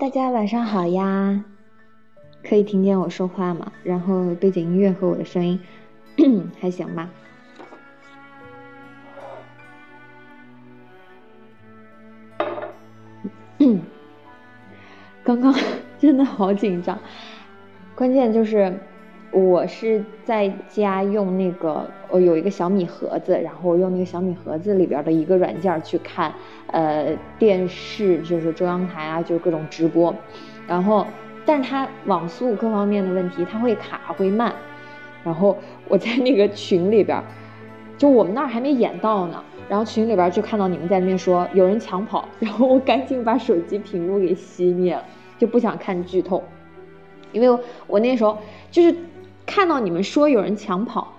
[0.00, 1.44] 大家晚上好呀！
[2.42, 3.70] 可以听见我说话吗？
[3.84, 5.60] 然后背景音乐和我的声音
[6.58, 7.10] 还行吧？
[15.22, 15.54] 刚刚
[16.00, 16.98] 真的好紧张，
[17.94, 18.80] 关键就是
[19.32, 26.32] 我是在家用那个，我有一个小米盒子，然后用那个小米盒子里边的一个软件去看，
[26.66, 30.12] 呃，电视就是中央台啊，就是各种直播，
[30.66, 31.06] 然后，
[31.46, 34.52] 但是它网速各方面的问题，它会卡会慢，
[35.22, 35.56] 然后
[35.88, 37.22] 我在那个群里边，
[37.96, 39.42] 就我们那儿还没演到呢。
[39.68, 45.04] 然后群里边就看到你们在那边说有人抢跑， 然后我赶紧把手机屏幕给熄灭了，
[45.38, 46.42] 就不想看剧透，
[47.30, 48.36] 因为我那时候
[48.68, 48.92] 就是
[49.50, 51.12] 看到你们说有人抢跑，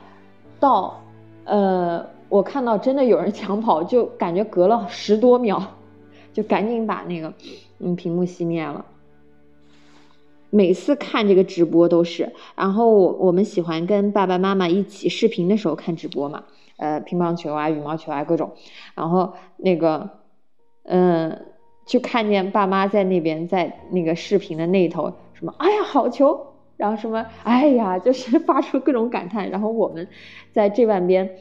[0.58, 1.04] 到
[1.44, 5.62] 呃我看到真的有人抢跑，就感觉隔了十多秒，
[6.32, 7.34] 就赶紧把那个
[7.80, 8.86] 嗯屏幕熄灭了。
[10.50, 16.46] 每次看这个直播都是，然后我们喜欢跟爸爸妈妈一起视频的时候看直播嘛。
[16.78, 18.54] 呃，乒乓球啊，羽毛球啊，各种，
[18.96, 20.10] 然后那个，
[20.84, 21.46] 嗯，
[21.86, 26.51] 就看见爸妈在那边，在那个视频的那头，什么，哎呀，好球，
[26.82, 30.08] 然后什么，哎呀，就是 发出各种感叹，然后我们
[30.52, 31.36] 在这半边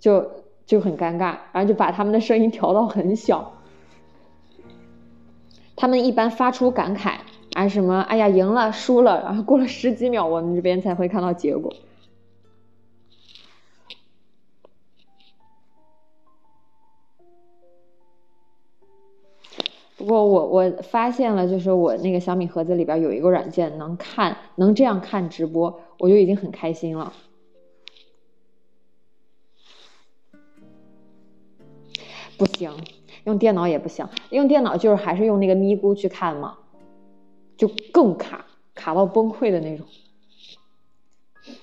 [0.00, 0.30] 就
[0.64, 3.52] 就很尴尬，然后就把他们的声音调到很小，
[5.76, 7.16] 他们一般发出感慨
[7.52, 11.70] 啊什么，哎呀，赢了，输了，然后过了十几秒，我们这边才会看到结果。
[20.36, 27.10] 我我发现了，就是我那个小米盒子里边有一个软件能看，能这样看直播，我就已经很开心了。
[32.36, 32.70] 不行，
[33.24, 36.58] 用电脑也不行，用电脑就是还是用那个咪咕去看嘛，
[37.56, 39.86] 就更卡，卡到崩溃的那种。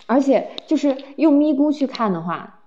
[0.08, 2.62] 而且就是用咪咕去看的话，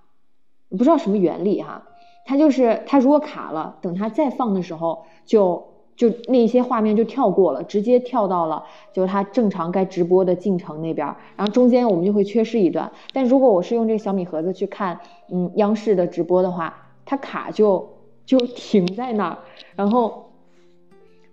[0.69, 1.83] 不知道什么原理哈。
[2.29, 8.63] 它就是它，如果卡了，等它再放的时候，就就那些画面就跳过了，直接跳到了
[8.93, 12.89] 就是它正常该直播的进程那边，然后中间我们就会缺失一段。
[13.11, 14.97] 但如果我是用这个小米盒子去看，
[15.29, 17.89] 嗯，央视的直播的话，它卡就
[18.25, 19.37] 就停在那儿，
[19.75, 20.29] 然后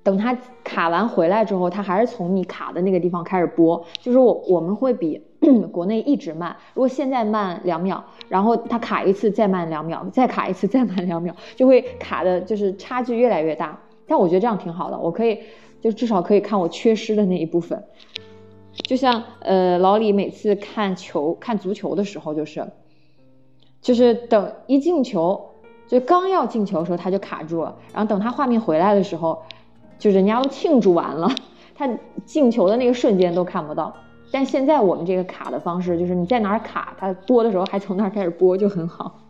[0.02, 5.22] 等它卡完回来之后，它还是从你卡的那个地方开始播，就是我我们会比。
[5.70, 13.78] 国内一直慢，如果现在慢两秒，然后它卡一次再慢两秒，再卡一次再慢两秒，就会卡的，就是差距越来越大。
[14.06, 15.38] 但我觉得这样挺好的，我可以
[15.80, 17.84] 就至少可以看我缺失的那一部分。
[18.72, 22.66] 就像呃老李每次看球看足球的时候，就是
[23.80, 25.50] 就是等一进球，
[25.86, 29.42] 就刚要进球的时候他就卡住了，然后等他画面回来的时候，
[29.98, 31.30] 就人家都庆祝完了，
[31.74, 31.88] 他
[32.24, 33.94] 进球的那个瞬间都看不到。
[34.32, 39.20] 但现在我们这个卡的方式，就是你在哪儿卡，它播的时候还从那儿开始播，就很好。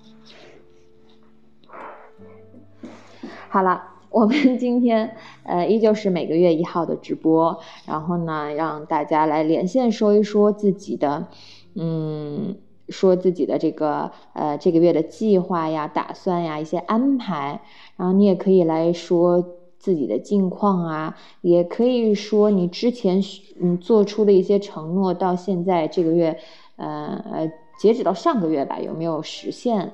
[3.51, 3.83] 好了，
[4.15, 11.27] 我们今天呃依旧是每个月一号的直播， 然后呢让大家来连线说一说自己的，
[11.75, 12.55] 嗯，
[12.89, 17.61] 说自己的这个呃这个月的计划呀、打算呀、一些安排，
[17.97, 19.45] 然后你也可以来说。
[19.77, 23.21] 自己的近况啊，也可以说你之前
[23.61, 26.39] 嗯做出的一些承诺，到现在这个月，
[26.77, 29.93] 呃呃，截止到上个月吧，有没有实现？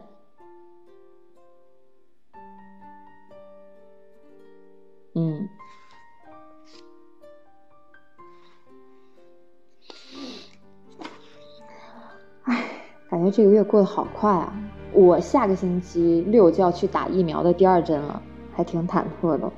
[13.30, 14.52] 这个月过得好快啊！
[14.92, 18.20] 我下个星期六就要去打疫苗的第二针了，
[18.52, 19.50] 还挺忐忑的。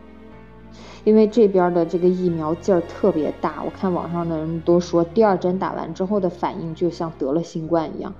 [1.04, 8.14] 因为这边的这个疫苗劲儿特别大，我看网上的人都说，第二针打完之后的反应就像得了新冠一样，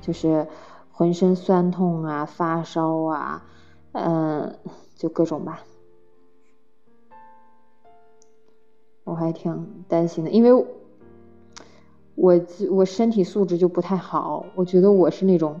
[0.00, 0.46] 就是
[0.92, 3.44] 浑身酸痛啊、发烧啊，
[3.92, 4.54] 嗯，
[4.96, 5.60] 就各种吧。
[9.04, 10.66] 我还挺担心的，因为
[12.20, 12.40] 我
[12.70, 15.60] 我身体素质就不太好，我觉得我是那种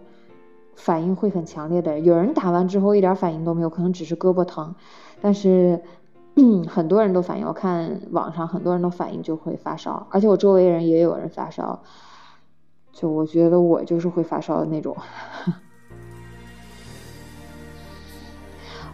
[0.74, 1.98] 反应会很强烈的。
[2.00, 4.74] 有人打完之后一点反应都没有，可能只是胳膊疼，
[5.20, 5.80] 但是。
[6.68, 11.80] 很多人都反应，我看网上很多人都反应就会发烧，而且我周围人也有人发烧，
[12.92, 14.96] 就我觉得我就是会发烧的那种。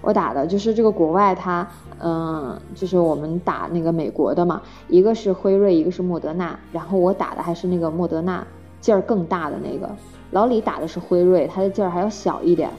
[0.07, 1.67] 我打的就是这个国外，它
[1.99, 8.47] 嗯，就是我们打那个美国的嘛，一个是辉瑞，一个是莫德纳，然后我打的还是那个莫德纳，
[8.81, 9.91] 劲儿更大的那个。
[10.31, 12.71] 老李打的是辉瑞，他的劲儿还要小一点。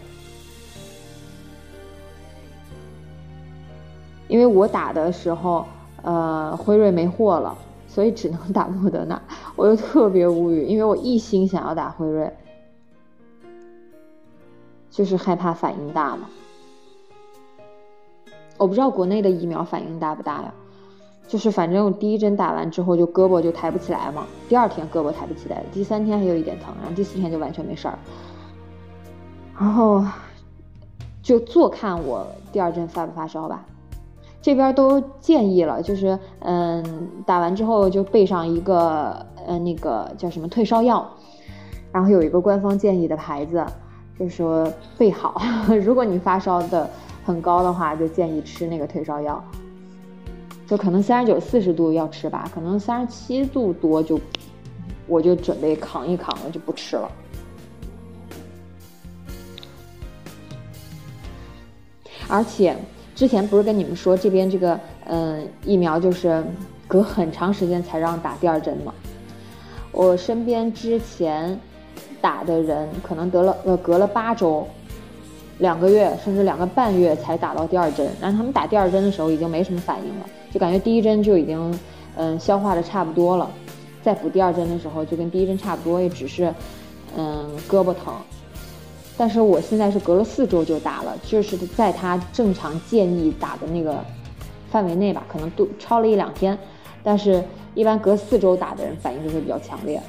[4.29, 5.65] 因为我打的时候，
[6.03, 7.53] 呃，辉瑞没货了，
[7.89, 9.21] 所以只能打莫德纳。
[9.57, 12.31] 我又特别无语，因为我一心想要打辉瑞，
[14.89, 16.29] 就是害怕反应大嘛。
[18.57, 20.53] 我不知道国内的疫苗反应大不大呀？
[21.27, 27.99] 就是反正我第一针打完之后就胳膊就抬不起来嘛，第二天胳膊抬不起来，第三天还有一点疼，然后第四天就完全没事儿。
[29.59, 30.03] 然后
[31.21, 33.65] 就坐看我第二针发不发烧吧。
[34.41, 41.05] 这边都建议了，就是嗯，打完之后就备上一个呃那个叫什么退烧药，
[41.91, 43.65] 然后有一个官方建议的牌子，
[44.17, 45.41] 就是说备好，
[45.83, 46.89] 如果你发烧的
[47.27, 49.43] 很高的话，就建议吃那个退烧药。
[50.65, 54.17] 就可能三十九、四十度要吃吧，可能三十七度多就，
[55.07, 57.11] 我就准备扛一扛了，就不吃了。
[62.29, 62.77] 而且
[63.13, 66.41] 之前不是跟你们说这边这个嗯疫苗就是
[66.87, 68.93] 隔很长时间才让打第二针吗？
[69.91, 71.59] 我身边之前
[72.21, 74.65] 打的人可能得了呃隔了八周。
[75.59, 81.79] 两个月甚至两个半月才打到第二针，然后他们打第二针的时候已经没什么反应了，就感觉第一针就已经，
[82.15, 83.49] 嗯，消化的差不多了，
[84.03, 86.53] 再补第二针的时候就跟第一针差不多，也只是，
[87.15, 88.13] 嗯，胳膊疼。
[89.17, 94.05] 但是我现在是隔了四周就打了，就是在他正常建议打的那个
[94.69, 96.55] 范围内吧，可能都超了一两天，
[97.01, 97.43] 但是
[97.73, 99.99] 一般隔四周打的人反应就会比较强烈。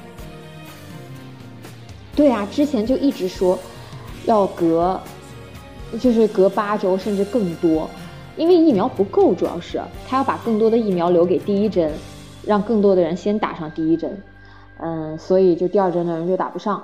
[2.15, 3.57] 对啊，之前就一直说
[4.25, 4.99] 要隔。
[5.97, 7.89] 就是隔八周甚至更多，
[8.37, 11.91] 因为疫苗不够，主要是他要把更多的疫苗留给第一针，
[12.45, 14.21] 让更多的人先打上第一针，
[14.77, 16.83] 嗯，所以就第二针的人就打不上，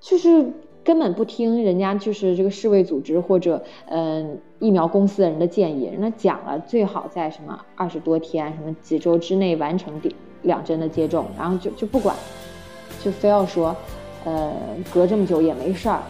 [0.00, 0.52] 就是
[0.82, 12.16] 根本不听人家就是这个世卫组织或者嗯疫苗公司的人的建议，人家讲了最好在什么二十多天什么几周之内完成第两针的接种，然后就就不管，
[13.00, 13.76] 就非要说，
[14.24, 14.52] 呃，
[14.92, 16.02] 隔这么久也没事儿。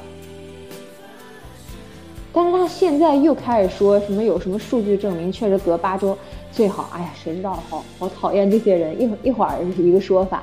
[2.32, 6.16] 但是他现在又开始说什么有什么数据证明确实隔八周
[6.50, 6.88] 最好？
[6.92, 7.52] 哎呀，谁知道？
[7.68, 8.98] 好好讨厌这些人！
[9.00, 10.42] 一会一会儿一个说法，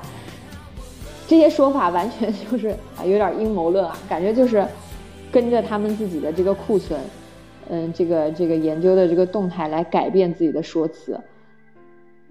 [1.28, 4.64] 这些说法完全就是啊， 有点阴谋论啊，感觉就是
[5.32, 7.00] 跟着他们自己的这个库存，
[7.70, 11.20] 嗯，这个这个研究的这个动态来改变自己的说辞，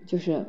[0.07, 0.41] 就是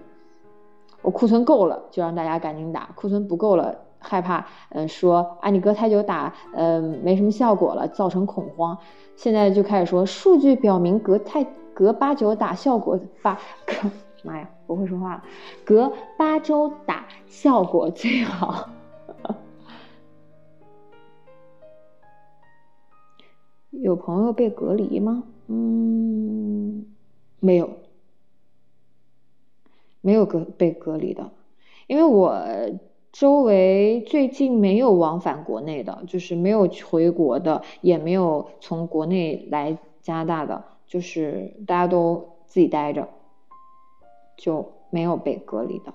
[1.01, 8.77] 我库存够了就让大家赶紧打，库存不够了害怕，嗯，说啊你隔太久打，嗯，没什么效果了，造成恐慌。
[9.15, 13.37] 现在就开始说，数据表明隔太隔八九打效果八，
[14.23, 15.23] 妈呀，不会说话了，
[15.65, 18.69] 隔八周打效果最好。
[23.71, 25.23] 有朋友被隔离吗？
[25.47, 26.85] 嗯，
[27.39, 27.69] 没有，
[30.01, 31.29] 没有隔被隔离的，
[31.87, 32.33] 因为我。
[33.11, 43.09] 周围最近没有往返国内的，就是没有回国的，也没有从国内来加拿大的，就是大家都自己待着，
[44.37, 45.93] 就没有被隔离的。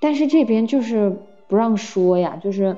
[0.00, 2.76] 但是这边就是不让说呀，就是。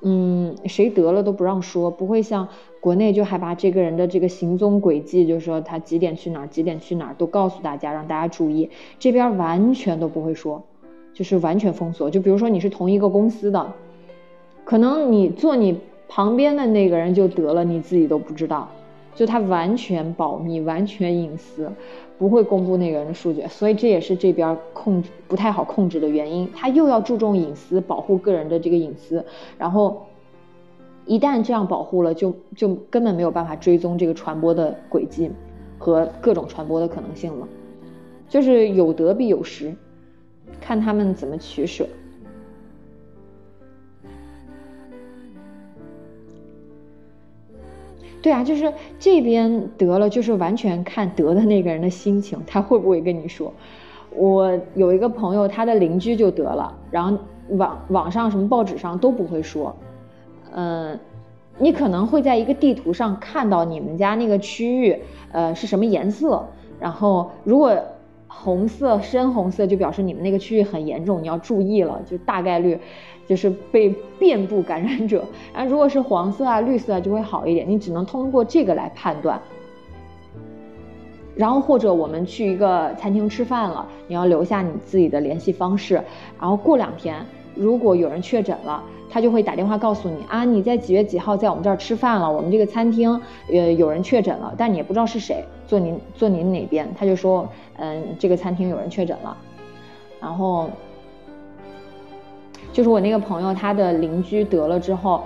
[0.00, 2.48] 嗯，谁得了都不让说，不会像
[2.80, 8.70] 国内就还把这个人的这个行踪轨迹，就是说他几点去哪儿，几点去哪儿都告诉大家，让大家注意。
[8.98, 10.62] 这边完全都不会说，
[11.12, 12.08] 就是完全封锁。
[12.10, 13.72] 就比如说你是同一个公司的，
[14.64, 18.68] 可能你坐你旁边的那个人就得了，你自己都不知道，
[19.18, 21.68] 就他完全保密，完全隐私。
[22.18, 26.48] 不会公布那个人的数据，所以这也是这边控制不太好控制的原因。
[26.54, 29.24] 他又要注重隐私，保护个人的这个隐私，
[29.58, 30.06] 然后
[31.04, 35.28] 一旦这样保护了，就就根本没有办法追踪这个传播的轨迹
[35.78, 37.48] 和各种传播的可能性了。
[38.28, 39.74] 就是有得必有失，
[40.60, 41.86] 看他们怎么取舍。
[48.20, 53.52] 对啊，就是这边得了，就是完全看得的那个人的心情，他会不会跟你说？
[54.14, 57.16] 我有一个朋友，他的邻居就得了，然后
[57.50, 59.76] 网网上什么报纸上都不会说。
[60.52, 60.98] 嗯，
[61.58, 64.96] 你可能会在一个地图上看到你们家那个区域，
[65.30, 66.44] 呃，是什么颜色？
[66.80, 67.76] 然后如果
[68.26, 72.78] 红色、深红色，就表示你们那个区域很严重，你要注意了，就大概率。
[73.28, 79.40] 就是被遍布感染者，然后如果是黄色啊、绿色啊就会好一点，你只能通过这个来判断。
[81.36, 86.02] 然后或者我们去一个餐厅吃饭了，你要留下你自己的联系方式，
[86.40, 93.20] 然后过两天如果有人确诊了，他就会打电话告诉你啊，你在几月几号在我们这儿吃饭了，我们这个餐厅
[93.52, 99.36] 呃有人确诊了，但你也不知道是谁，坐您坐您哪边，他就说嗯这个餐厅有人确诊了，
[100.20, 100.68] 然后
[102.72, 105.22] 就是我那个朋友他的邻居得了之后，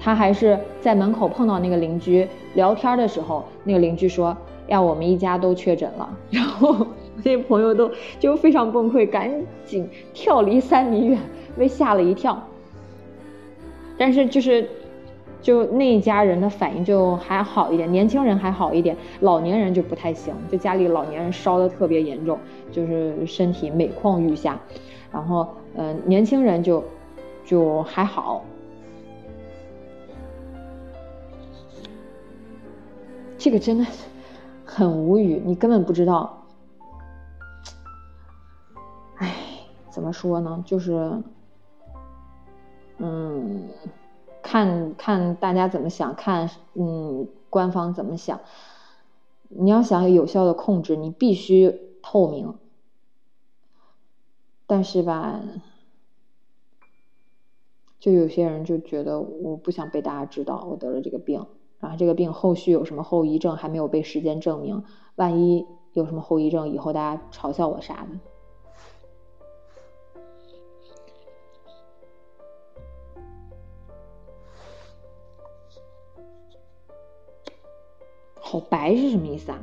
[0.00, 4.36] 他还是在门口碰到那个邻居聊天的时候，那个邻居说
[4.68, 6.86] 呀我们一家都确诊了， 然后我。
[7.24, 9.32] 那些朋友都就非常崩溃，赶
[9.64, 11.18] 紧跳离三米远，
[11.56, 12.40] 被吓了一跳。
[13.96, 14.68] 但是就是，
[15.40, 20.34] 就那一家人的反应就还好一点，年轻人还好一点，老年人就不太行。
[20.52, 22.38] 就家里老年人烧的特别严重，
[22.70, 24.60] 就是身体每况愈下。
[25.10, 26.82] 然后，嗯，年轻人就
[27.44, 28.42] 就还好。
[33.38, 33.84] 这个真的
[34.64, 36.42] 很无语，你根本不知道。
[39.16, 39.34] 哎
[39.90, 40.62] 怎么说呢？
[40.66, 41.22] 就是，
[42.98, 43.68] 嗯，
[44.42, 48.40] 看看大家怎么想，看嗯官方怎么想。
[49.48, 52.54] 你要想有效的控制，你必须透明。
[54.68, 55.40] 但是吧，
[58.00, 61.46] 就有些人就觉得我不想被大家知道我得了这个病，
[61.78, 64.82] 然后这个病后续有什么后遗症还没有被时间证明，
[65.14, 68.18] 万一有什么后遗症，以后大家嘲笑我啥的。
[78.40, 79.60] 好白是什么意思啊？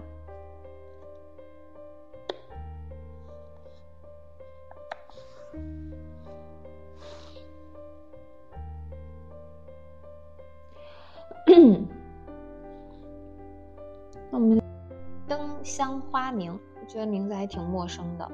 [15.75, 18.31] 香花名，我觉得名字还挺陌生的。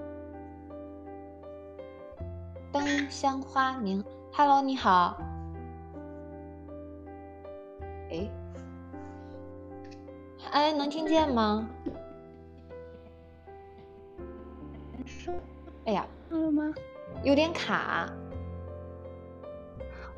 [2.69, 4.03] 灯香花明
[4.33, 5.17] ，Hello，你好。
[8.11, 8.29] 哎。
[10.51, 11.69] 哎，能听见吗？
[15.85, 16.73] 哎呀，了吗？
[17.23, 18.09] 有点卡。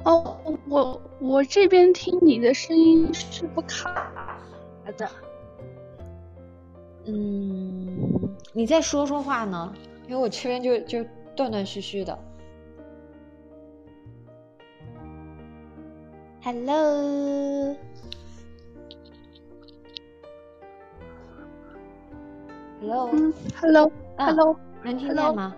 [0.05, 0.37] 哦，
[0.67, 4.11] 我我这边听你的声音是不卡
[4.97, 5.07] 的。
[7.05, 9.73] 嗯，你再说说话呢？
[10.07, 11.05] 因为我这边就就
[11.35, 12.17] 断断续续的。
[16.43, 17.75] Hello。
[22.81, 25.55] Hello，嗯，Hello，Hello，能听见吗？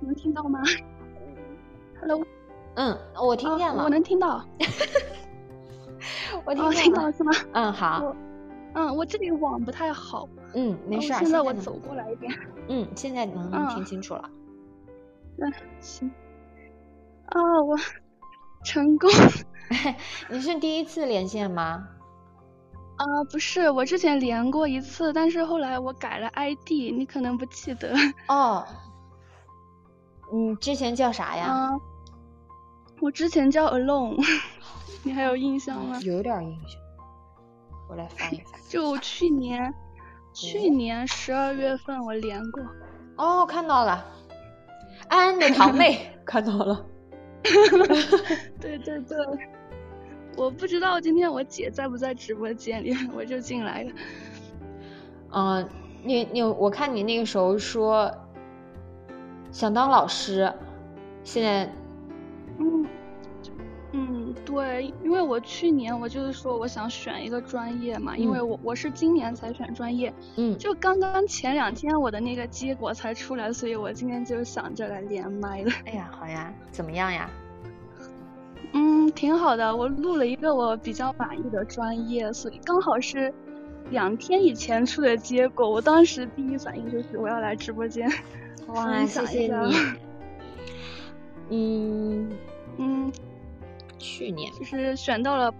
[0.00, 0.60] 能听到吗
[2.00, 2.26] ？Hello，
[2.74, 4.44] 嗯，我听见了，我能听到。
[6.44, 7.32] 我听到是吗？
[7.52, 8.14] 嗯，好。
[8.74, 10.28] 嗯，我这里网不太好。
[10.54, 11.12] 嗯，没事。
[11.14, 12.32] 现在我走过来一点。
[12.68, 14.30] 嗯，现在能听清楚了。
[15.38, 16.10] 嗯，行。
[17.26, 17.76] 啊，我
[18.64, 19.10] 成功。
[20.28, 21.88] 你是第一次连线吗？
[22.96, 27.94] 啊，不是，我之前连过一次，但是后来我改了 ID，你可能不记得
[28.28, 28.64] 哦。
[30.32, 31.46] 你之前叫啥呀？
[31.46, 31.70] 啊，
[33.00, 34.22] 我之前叫 Alone，
[35.02, 35.98] 你还有印象吗？
[36.02, 36.80] 有点印象，
[37.92, 38.58] 我来翻一翻。
[38.70, 39.74] 就去年，
[40.32, 42.62] 去年十二月份我连过。
[43.16, 44.02] 哦，看到了，
[45.08, 46.86] 安安的堂妹 看到了。
[48.58, 49.18] 对对对。
[50.34, 53.92] 我不知道今天我姐在不在直播间里，我就进来了。
[55.34, 55.68] 嗯，
[56.02, 58.10] 你你我看你那个时候说
[59.50, 60.50] 想当老师，
[61.22, 61.70] 现在，
[62.58, 62.86] 嗯
[63.94, 75.70] 嗯对，因为我去年我就是说我想选一个专业嘛，因为我我是今年才选专业，嗯，就刚刚前两天我的那个结果才出来，所以我今天就想着来连麦了。
[75.84, 77.28] 哎呀，好呀，怎么样呀？
[78.72, 79.76] 嗯，挺好的。
[79.76, 83.30] 我录了一个我比较满意的专业，所以刚好是
[83.90, 85.68] 两天以前出的结果。
[85.68, 88.10] 我当时第一反应就是我要来直播间
[88.68, 89.76] 哇，谢谢你。
[91.50, 92.30] 嗯
[92.78, 93.12] 嗯，
[94.02, 95.54] 去年就是选到了，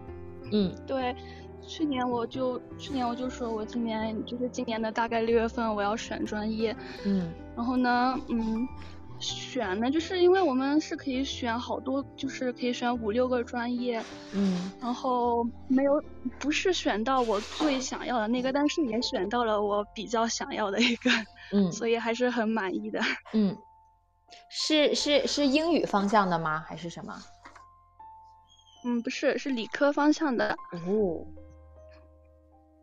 [0.50, 1.16] 嗯，对，
[1.66, 8.68] 去年我就去年我就说我今年就是今年的大概六月份我要选专业，嗯，然后呢，嗯。
[9.24, 16.02] 选呢，就是因为我们是可以选好多，就是可以选五六个专业，嗯，然后没有
[16.40, 21.10] 不是选到我最想要的那个，但是也选到了我比较想要的一个，
[21.52, 23.00] 嗯，所以还是很满意的。
[23.32, 23.56] 嗯，
[24.48, 26.58] 是是是英语方向的吗？
[26.66, 27.16] 还是什么？
[28.84, 30.56] 嗯，不是，是理科方向的。
[30.86, 31.26] 哦，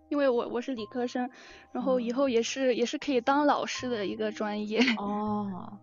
[0.10, 1.30] 因为我我是理科生，
[1.72, 4.80] 然后以后也是也是可以当老师的一个专业。
[4.98, 5.80] 哦。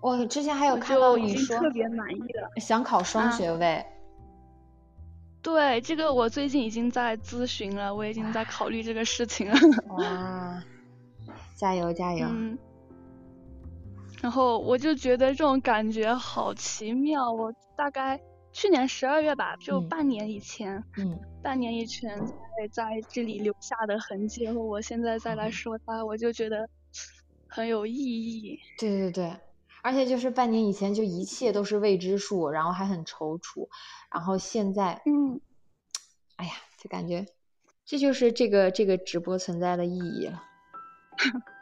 [0.00, 2.50] 我之前还有看到已经你说特别满意了。
[2.60, 3.82] 想考双啊学位，
[5.40, 9.56] 对，这个我最近已经在咨询了，我已经在考虑这个事情了。
[9.96, 10.62] 哇，
[11.56, 12.26] 加油加油！
[12.28, 12.58] 嗯，
[14.20, 17.32] 然后我就觉得这种感觉好奇妙。
[17.32, 18.20] 我大概
[18.54, 19.88] 去年十二月吧，就嗯。
[19.88, 21.20] 半年以前，嗯。
[21.42, 25.52] 半年以前在在这里留下的痕迹，和我现在再来嗯。
[25.52, 26.70] 说它，我就觉得
[27.48, 28.58] 很有意义。
[28.78, 29.36] 对对对，
[29.82, 33.68] 而且就是半年以前就一切都是未知数，然后还很踌躇，
[34.10, 35.40] 然后现在，嗯，
[36.36, 37.26] 哎呀，就感觉
[37.84, 40.42] 这就是这个这个直播存在的意义了。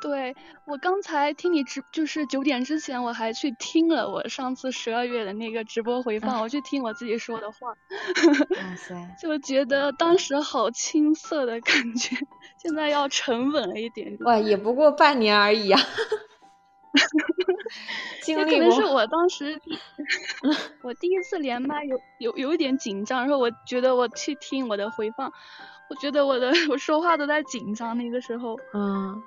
[0.00, 0.34] 对，
[0.66, 12.16] 我刚才听你直，就是九点之前我还去听了我上次十二月的那个直播回放，我去听我自己说的话，哇塞， 就觉得当时好青涩的感觉，
[12.62, 14.18] 现在要沉稳了一点点。
[14.24, 15.80] 哇，也不过半年而已啊，
[18.22, 19.60] 经历这可能是，我当时
[20.82, 25.32] 我第一次连麦有有有一点紧张，然后我觉得我去听我的回放，
[25.90, 28.56] 我觉得我的 我说话都在紧张，那个时候。
[28.74, 29.22] 嗯，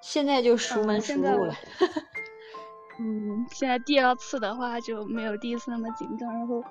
[0.00, 1.54] 现在就熟嗯门熟路了。
[2.98, 6.62] 嗯，现在第二次的话就没有第一次那么紧张，然后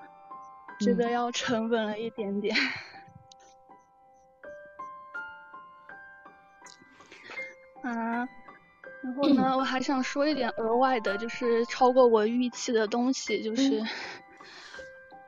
[0.80, 2.56] 觉得嗯要沉稳了一点点。
[7.84, 7.94] 嗯，
[9.04, 13.82] 然后呢，我还想说一点额外的，就是超过我预期的东西，就是。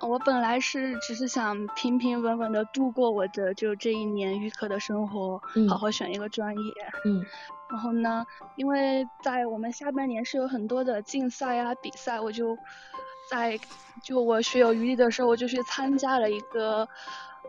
[0.01, 6.73] 我本来是只是想平平稳稳的度过我的就这一年预科的生活，嗯好好选一个专业。
[7.05, 7.23] 嗯
[7.71, 8.25] 然后呢，
[8.57, 12.57] 因为在我们下半年是有很多的竞赛啊比赛，我就
[13.29, 13.57] 在
[14.03, 16.87] 就我学有余力的时候，我就去参加了一个，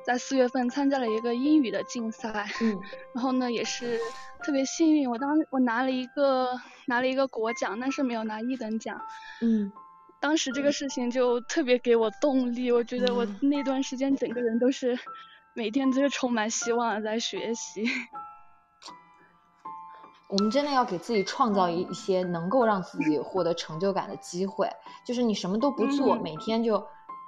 [0.07, 2.47] 在四月份参加了一个英语的竞赛。
[2.61, 2.79] 嗯
[3.15, 3.99] 然后呢，也是
[4.45, 6.49] 特别幸运，我当我拿了一个
[6.87, 9.01] 拿了一个国奖，但是没有拿一等奖。
[9.41, 9.73] 嗯
[10.21, 14.97] 当时这个事情就特别给我动力，我觉得我嗯那段时间整个人都是
[15.53, 17.85] 每天都是充满希望的在学习。
[20.33, 24.66] 我们真的要给自己创造一一些能够让自己获得成就感的机会，
[25.07, 26.83] 就是你什么都不做，嗯每天就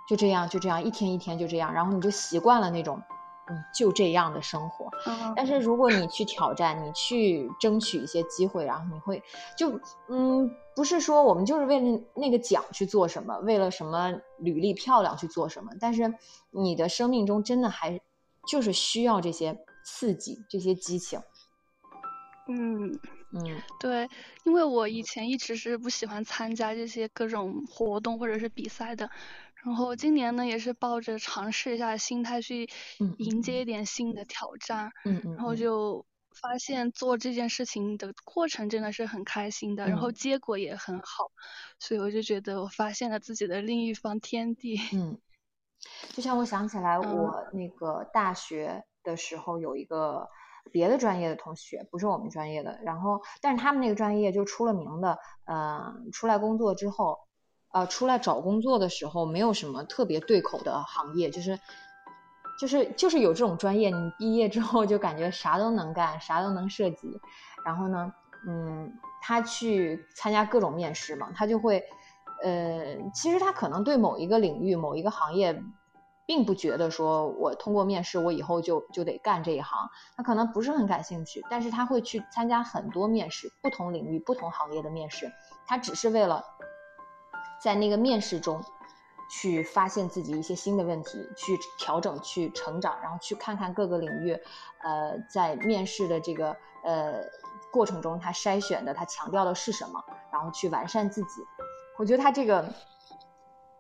[0.08, 2.98] 就这样就这样，一天一天就这样，然后你就习惯了那种
[3.50, 4.90] 嗯就这样的生活。
[5.06, 9.22] 嗯，但是如果你去挑战，你去争取一些机会，然后你会
[9.54, 16.14] 就嗯，不是说我们就是为了那个奖去做什么，为了什么履历漂亮去做什么，但是
[16.50, 18.00] 你的生命中真的还
[18.48, 21.20] 就是需要这些刺激，这些激情。
[22.46, 22.98] 嗯。
[23.32, 23.62] 嗯。
[23.80, 24.08] 对，
[24.44, 29.10] 因为我以前一直是不喜欢参加这些各种活动或者是比赛的，
[29.64, 32.68] 然后今年呢也是抱着尝试一下的心态去
[33.00, 35.56] 嗯迎接一点新的挑战，嗯嗯，然后嗯。
[35.56, 36.06] 就
[36.40, 40.14] 发现做这件事情的过程真的是很开心的，然后嗯。
[40.14, 41.30] 结果也很好，
[41.78, 44.76] 所以我就觉得我发现了自己的另一方天地。
[44.94, 45.18] 嗯，
[46.14, 47.04] 就像我想起来，嗯。
[47.16, 50.28] 我那个大学的时候有一个
[50.72, 57.18] 别的专业的同学，不是我们专业的，然后但是他们那个专业就出了名的，呃，出来工作之后，
[57.72, 61.58] 呃，出来找工作的时候没有什么特别对口的行业，就是。
[62.56, 67.20] 就是就是有这种专业，你毕业之后就感觉啥都能干，啥都能涉及。
[67.64, 68.12] 然后呢，
[68.46, 71.82] 嗯，他去参加各种面试嘛，他就会，
[72.44, 75.60] 呃，其实他可能对某一个领域、某一个行业，
[76.26, 85.30] 并不觉得说我通过面试，我以后就就得干这一行，他可能不是很感兴趣，但是他会去参加很多面试，不同领域、不同行业的面试，
[85.66, 86.44] 他只是为了
[87.62, 88.62] 在那个面试中。
[89.30, 94.38] 去发现自己一些新的问题，去调整、去成长，然后去看看各个领域，
[94.82, 97.14] 呃，在面试的这个呃
[97.72, 101.40] 过程中，他筛选的、他强调的是什么，然后去完善自己。
[101.98, 102.70] 我觉得他这个，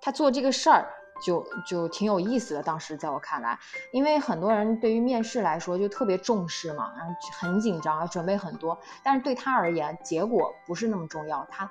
[0.00, 0.88] 他做这个事儿
[1.24, 2.62] 就就挺有意思的。
[2.62, 3.58] 当时在我看来，
[3.92, 11.70] 因为很多人对于面试来说就特别重视嘛，然后很紧张，要准备很多，但是对他而言，结果不是那么重要，他。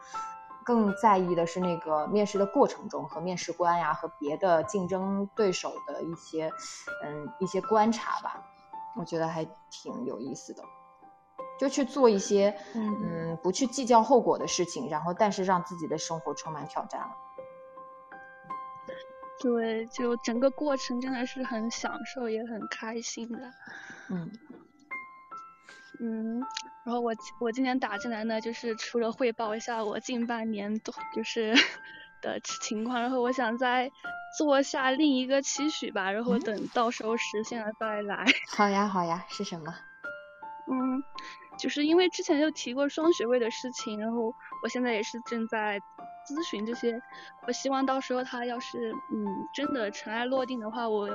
[0.66, 6.50] 更在意的是那个面试的过程中和面试官呀和别的竞争对手的一些
[7.04, 8.42] 嗯一些观察吧，
[8.96, 10.64] 我觉得还挺有意思的，
[11.60, 17.10] 就去做一些嗯嗯不去计较后果的事情，然后但是让自己的生活充满挑战了。
[19.44, 23.52] 对，就整个过程真的是很享受，也很开心的。
[24.10, 24.32] 嗯
[26.00, 26.40] 嗯，
[26.86, 31.54] 然后我我今天打进来呢，就是除了汇报一下我近半年都就是
[32.22, 33.92] 的情况，然后我想再
[34.38, 38.26] 做下另一个期许吧，然后等到时候实现了再来。
[38.50, 39.76] 好呀好呀，是什么？
[40.72, 41.04] 嗯，
[41.60, 45.80] 就是因为之前就提过双学位的事情，然后我现在也是正在
[46.26, 47.02] 咨询这些。
[47.48, 51.10] 我希望到时候他要是嗯真的尘埃落定的话，我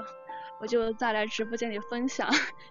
[0.61, 2.29] 我就再来直播间里分享，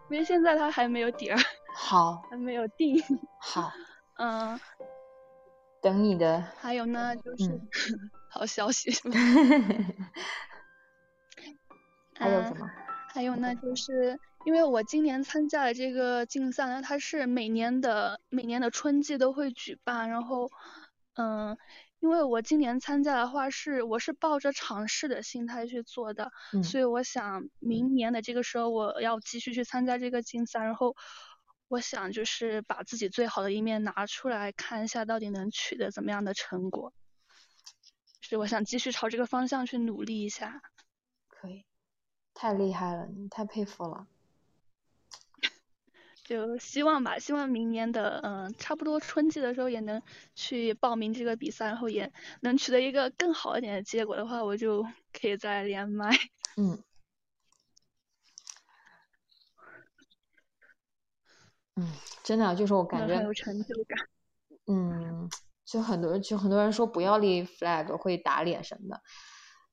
[0.10, 1.38] 因为现在他还没有底儿。
[1.76, 2.21] 好。
[2.30, 3.02] 还没有定。
[3.39, 3.71] 好。
[4.19, 4.60] 嗯。
[5.82, 6.43] 等你的。
[6.58, 7.62] 还有呢，就是
[8.30, 8.91] 好消息。
[12.15, 12.67] 还有什么？
[13.13, 20.10] 还有呢，就是因为我今年参加的这个竞赛呢，它是每年的每年的春季都会举办。
[20.10, 20.50] 然后，
[21.15, 21.56] 嗯，
[21.99, 26.31] 因为我今年参加的话是我是抱着尝试的心态去做的，
[26.63, 30.63] 所以我想明年的这个时候我要继续去参加这个竞赛。
[30.63, 30.95] 然后，
[31.67, 36.93] 我想就是把自己最好的一面拿出来看一下，到底能取得怎么样的成果。
[38.21, 40.62] 是我想继续朝这个方向去努力一下。
[41.27, 41.65] 可以。
[42.33, 44.07] 太厉害了，你太佩服了。
[46.28, 50.02] 就希望吧，希望明年的嗯，差不多春季的时候也能
[50.36, 52.12] 去报名这个比赛，然后也
[52.42, 56.10] 能取得一个更好一点的结果的话，我就可以再连麦。
[56.60, 56.84] 嗯。
[61.78, 61.94] 嗯，
[62.26, 63.98] 真的就是我感觉很有成就感。
[64.66, 65.30] 嗯，
[65.63, 69.02] 就很多就很多人说不要立 flag 会打脸什么的，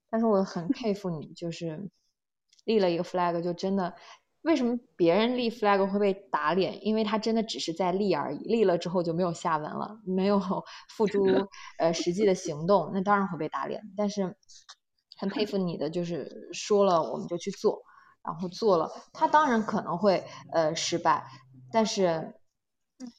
[0.08, 1.90] 但是我很 佩服你，就是。
[2.64, 3.94] 立了一个 flag 就真的，
[4.44, 6.84] 为什么别人立 flag 会被打脸？
[6.86, 10.38] 因为他真的只是在立而已，立了之后就没有下文了，没有
[10.94, 11.24] 付诸
[11.78, 13.82] 呃实际的行动，那当然会被打脸。
[13.96, 14.36] 但是
[15.16, 17.82] 很佩服你的，就是说了我们就去做，
[18.22, 21.24] 然后做了，他当然可能会呃失败，
[21.72, 22.34] 但是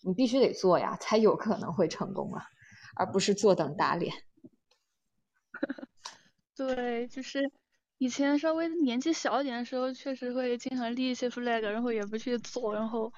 [0.04, 2.44] 你必须得做呀，才有可能会成功啊，
[2.96, 4.14] 而不是坐等打脸。
[6.56, 7.52] 对，就是。
[7.98, 12.74] 以前稍微年纪小一点的时候，确实会经常立一些 flag，然后也不去做。
[12.74, 13.12] 然后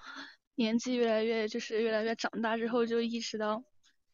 [0.55, 3.63] 年纪越来越就是越来越长大之后，就意识到，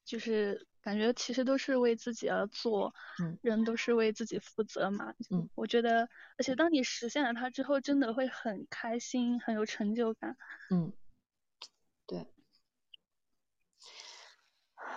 [0.05, 2.93] 就是感觉其实都是为自己而做，
[3.41, 5.13] 人都是为自己负责嘛。
[5.31, 10.37] 嗯，我觉得，而且当你实现了它之后，真的会很开心，很有成就感。
[10.71, 10.93] 嗯，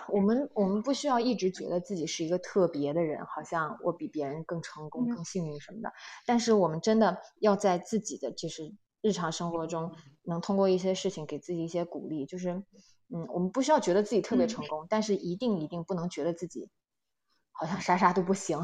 [0.09, 5.93] 我们我们不需要一直觉得自己是一个特别的人，好像我比别人更成功、更幸运什么的。
[6.25, 9.93] 但是我们真的要在自己的就是日常生活中，
[10.23, 12.25] 能通过一些事情给自己一些鼓励。
[12.25, 12.51] 就是，
[13.09, 16.69] 嗯，我们不需要觉得自己特别成功，但是一定一定不能觉得自己
[17.51, 18.63] 好像啥啥都不行。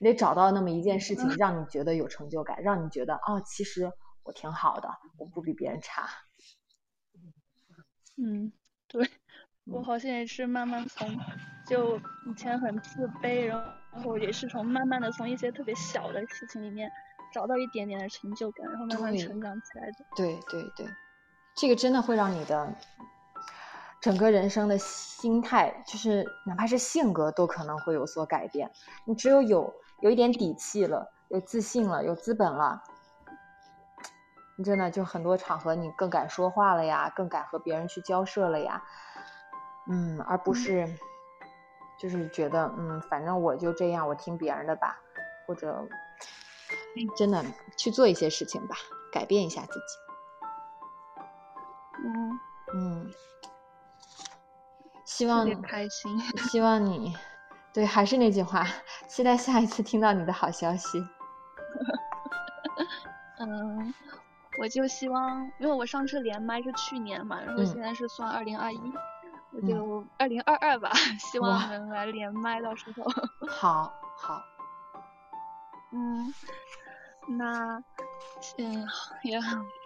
[0.00, 3.90] 你得找到那么一件事情，让你觉得有成就感，让你觉得哦，其实
[4.22, 6.08] 我挺好的，我不比别人差。
[8.16, 8.52] 嗯，
[8.88, 9.08] 对。
[9.70, 11.08] 我好像也是慢慢从，
[11.66, 13.62] 就以前很自卑，然
[14.02, 16.90] 后也是从慢慢的从一些特别小的事情里面
[17.32, 20.04] 找到一点点的成就感，然后慢慢成长起来的。
[20.16, 20.86] 对对对，
[21.54, 22.74] 这个真的会让你的
[24.00, 28.70] 整个人生的心态，就是哪怕是性格都可能会有所改变。
[29.04, 32.82] 你只有有有一点底气了，有自信了，有资本了，
[34.56, 38.82] 你真的就很多场合你更敢说话了呀，更敢和别人去交涉了呀。
[39.90, 40.86] 嗯，而不是，
[41.98, 44.98] 就是觉得，嗯，反正我就这样，我听别人的吧，
[45.46, 45.88] 或者，
[47.16, 47.44] 真的
[47.76, 48.76] 去做一些事情吧，
[49.12, 49.80] 改变一下自己。
[52.04, 52.40] 嗯
[52.74, 53.10] 嗯，
[55.04, 56.20] 希望开心，
[56.50, 57.16] 希望你，
[57.72, 58.66] 对，还是那句话，
[59.08, 61.02] 期待下一次听到你的好消息。
[63.40, 63.94] 嗯，
[64.60, 68.92] 我就希望，因为我上次连麦是去年嘛，然后现在是算二零二一。
[69.50, 73.04] 我就二零二二吧， 希望能来连麦，到时候。
[73.48, 74.42] 好，好。
[75.90, 76.34] 嗯，
[77.28, 77.82] 那，
[78.58, 78.86] 嗯，
[79.22, 79.40] 也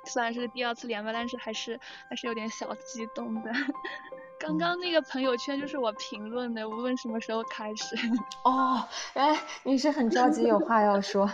[0.05, 1.79] 虽然是第二次连麦，但是还是
[2.11, 3.53] 还是有点小激动的。
[4.41, 7.95] 刚刚那个朋友圈就是我评论的，无论什么时候开始。
[8.45, 8.83] 哦，
[9.15, 11.31] 哎，你是很着急，有话要说。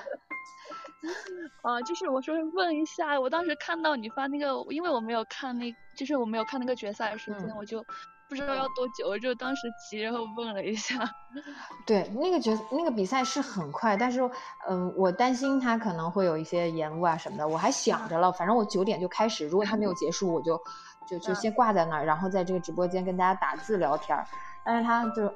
[1.62, 7.82] 啊，就是我说问一下，我当时看到你发那个，因为我没有看那，就是我没有看那个决赛的时间，我就。
[8.28, 10.98] 不知道要多久，我就当时急，然后问了一下。
[11.86, 14.20] 对，那个决那个比赛是很快，但是，
[14.68, 17.48] 嗯，我担心他可能会有一些延误啊什么的。
[17.48, 20.60] 我还想着了，反正我九点就开始，如果他没有结束，我就
[21.08, 24.16] 就就先挂在那儿，然后在这个直播间跟大家打字聊天。
[24.62, 25.32] 但是他就，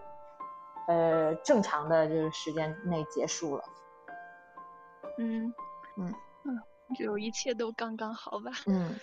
[0.87, 3.65] 呃，正常的就是时间内结束了。
[5.17, 5.55] 嗯
[5.97, 6.63] 嗯嗯，
[6.95, 8.51] 就一切都刚刚好吧。
[8.67, 8.95] 嗯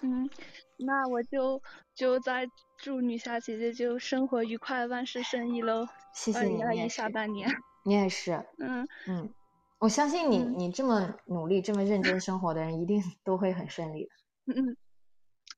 [0.00, 0.30] 嗯。
[0.78, 1.62] 那我就
[1.94, 5.86] 就在祝女侠姐姐就生活愉快，万事顺意喽！
[6.14, 7.48] 谢谢你，你下半年，
[7.84, 8.44] 你也是。
[8.58, 9.32] 嗯嗯，
[9.78, 14.10] 我相信你，你这么努力、这么认真 生活的人，一定都会很顺利的。
[14.54, 14.76] 嗯嗯，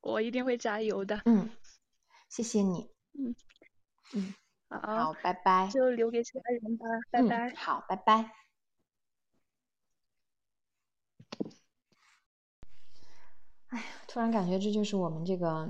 [0.03, 1.21] 我一定会加油的。
[1.25, 1.51] 嗯，
[2.29, 2.91] 谢谢你。
[3.15, 3.35] 嗯
[4.15, 4.35] 嗯，
[4.69, 5.69] 好，好，拜拜。
[5.69, 7.55] 就留给其他人吧，拜嗯拜。
[7.57, 8.33] 好，拜拜。
[13.71, 15.69] 哎呀，突然感觉这就是我们这个，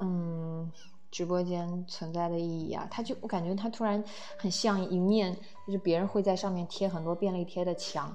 [0.00, 0.70] 嗯，
[1.10, 2.88] 直播间存在的意义啊！
[2.90, 4.02] 它就我感觉它突然
[4.36, 5.32] 很像一面，
[5.66, 8.14] 就是别人会在上面贴很多便利贴的墙，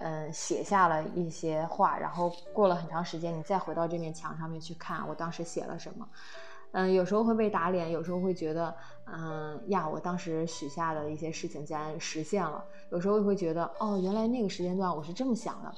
[0.00, 6.08] 嗯，写下了一些话，然后过了很长时间，你再回到这面墙上面去看，我当时写了什么。
[6.74, 12.64] 嗯，有时候会被打脸，有时候会觉得，嗯呀，我当时许下的一些事情竟然实现了。
[12.90, 15.70] 有时候又会觉得，哦，原来那个时间段我是这么想的，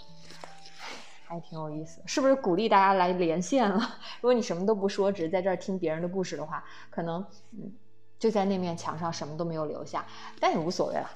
[1.35, 2.01] 还挺有意思。
[2.07, 3.79] 是不是鼓励大家来连线了？
[4.20, 7.73] 如果你什么都不说，只是在这儿听别人的故事的话，可能，嗯，
[8.18, 10.05] 就在那面墙上什么都没有留下，
[10.40, 11.11] 但也无所谓了。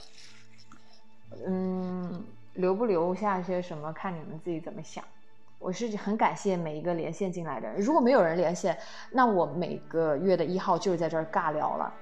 [1.47, 5.05] 嗯，留不留下些什么，看你们自己怎么想。
[5.59, 8.79] 我是很感谢每一个连线进来的人，如果没有人连线，
[9.11, 11.93] 那我每个月的一号就是在这儿尬聊了，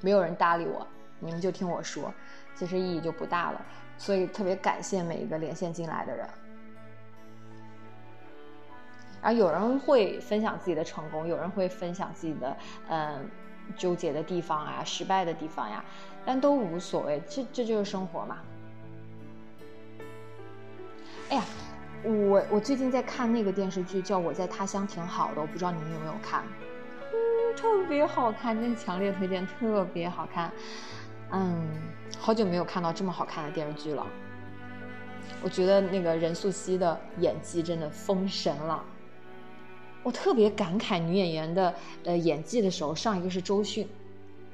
[0.00, 0.86] 没有人搭理我，
[1.20, 2.12] 你们就听我说，
[2.56, 3.64] 其实意义就不大了。
[3.96, 6.28] 所以特别感谢每一个连线进来的人。
[9.24, 12.56] 然后有人会分享自己的成功，有人会分享自己的
[12.88, 13.28] 嗯
[13.74, 15.82] 纠结的地方啊、失败的地方呀，
[16.26, 18.38] 但都无所谓，这这就是生活嘛。
[21.30, 21.42] 哎呀。
[22.06, 26.44] 我我最近在看那个电视剧，叫《我在他乡挺好的》，我不知道你们有没有看，
[27.00, 30.52] 嗯，特别好看，真的强烈推荐，特别好看，
[31.30, 31.66] 嗯，
[32.18, 34.06] 好久没有看到这么好看的电视剧了。
[35.42, 38.84] 我觉得那个任素汐的演技真的封神了，
[40.04, 43.88] 我特别感慨女演员的呃演技的时候，上一个是周迅，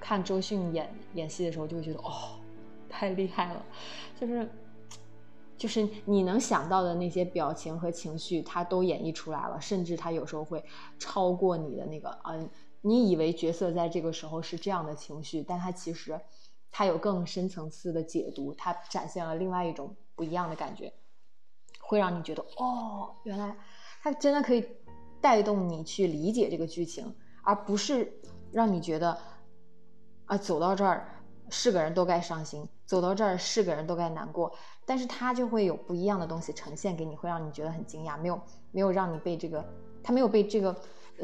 [0.00, 2.40] 看周迅演演戏的时候就会觉得哦，
[2.88, 3.62] 太厉害了，
[4.18, 4.48] 就是。
[5.58, 10.64] 就是你能想到的那些表情和情绪，他都演绎出来了，甚至他有时候会
[10.98, 12.48] 超过你的那个，嗯，
[12.80, 16.18] 你以为角色在这个时候是这样的情绪，但她其实
[16.70, 20.90] 她有更深层次的解读，她展现了另外一种不一样的感觉，
[21.78, 23.54] 会让你觉得哦，原来
[24.02, 24.64] 他真的可以
[25.20, 28.20] 带动你去理解这个剧情，而不是
[28.52, 29.18] 让你觉得
[30.26, 34.52] 啊，走到这儿是个人都该伤心，走到这儿是个人都该难过。
[34.86, 38.40] 但是它就会有不一样的东西呈现给你，会让你觉得很惊讶，没有
[38.72, 39.64] 没有让你被这个，
[40.02, 40.74] 它没有被这个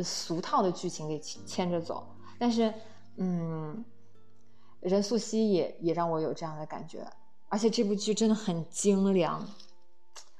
[0.05, 2.07] 俗套的剧情给牵着走。
[2.39, 2.73] 但是，
[3.17, 3.85] 嗯，
[4.81, 7.05] 任素汐也也让我有这样的感觉，
[7.49, 9.45] 而且这部剧真的很精良，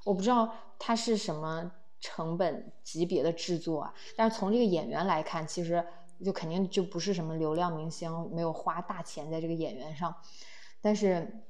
[0.05, 1.73] 我不知道它是什么
[2.07, 5.85] 成本级别的制作啊，但是从这个演员来看，其实
[6.25, 10.15] 就肯定就不是什么流量明星，没有花大钱在这个演员上，
[10.81, 11.43] 但是。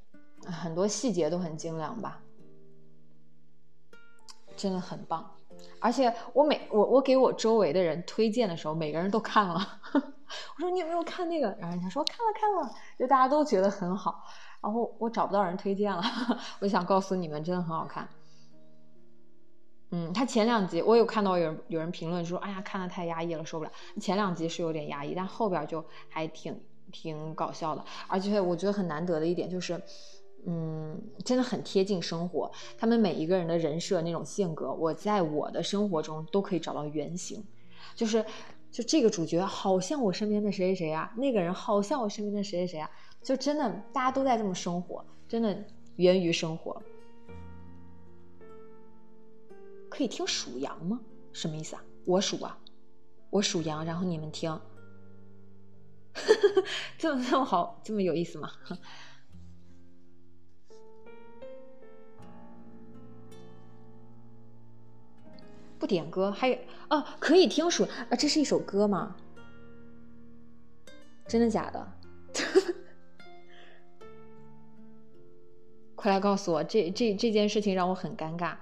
[0.44, 2.20] 很多细节都很精良吧，
[4.54, 5.28] 真的很棒。
[5.80, 9.80] 而且我每我我给我周围的人推荐的时候，每个人都看了。
[9.94, 11.48] 我说你有没有看那个？
[11.58, 14.22] 然后人家说看了看了，就大家都觉得很好。
[14.60, 16.02] 然后我找不到人推荐了，
[16.60, 18.06] 我想告诉你们，真的很好看。
[19.90, 23.70] 嗯，他前两集我有看到有人有人评论说，哎呀，看的太压抑了，受不了。
[24.00, 26.58] 前两集是有点压抑，但后边就还挺
[26.90, 27.84] 挺搞笑的。
[28.08, 29.80] 而且我觉得很难得的一点就是。
[30.48, 32.48] 嗯，真的很贴近生活。
[32.78, 37.44] 他们每一个人的人设那种性格，我在我的生活中都可以找到原型。
[37.96, 38.24] 就是，
[38.70, 42.88] 就这个主角好像我身边的谁谁谁啊，那个人好像我身边的谁谁谁啊，
[43.24, 45.64] 就真的大家都在这么生活，真的
[45.96, 46.80] 源于生活。
[49.88, 51.00] 可以听属羊吗？
[51.32, 51.84] 什么意思啊？
[52.04, 52.58] 我属啊，
[53.30, 54.60] 我属羊，然后你们听，
[56.96, 58.50] 这 么这么好，这么有意思吗？
[65.78, 69.14] 不点歌，还有哦，可以听属啊，这是一首歌吗？
[71.28, 71.92] 真的假的？
[75.94, 78.56] 快来告诉我，这这这件事情让我很尴尬。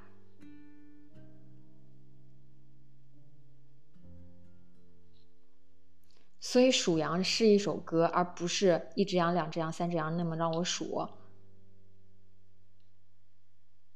[6.46, 11.08] 所以数羊是一首歌，而不是一只羊、两只羊、三只羊那么让我数。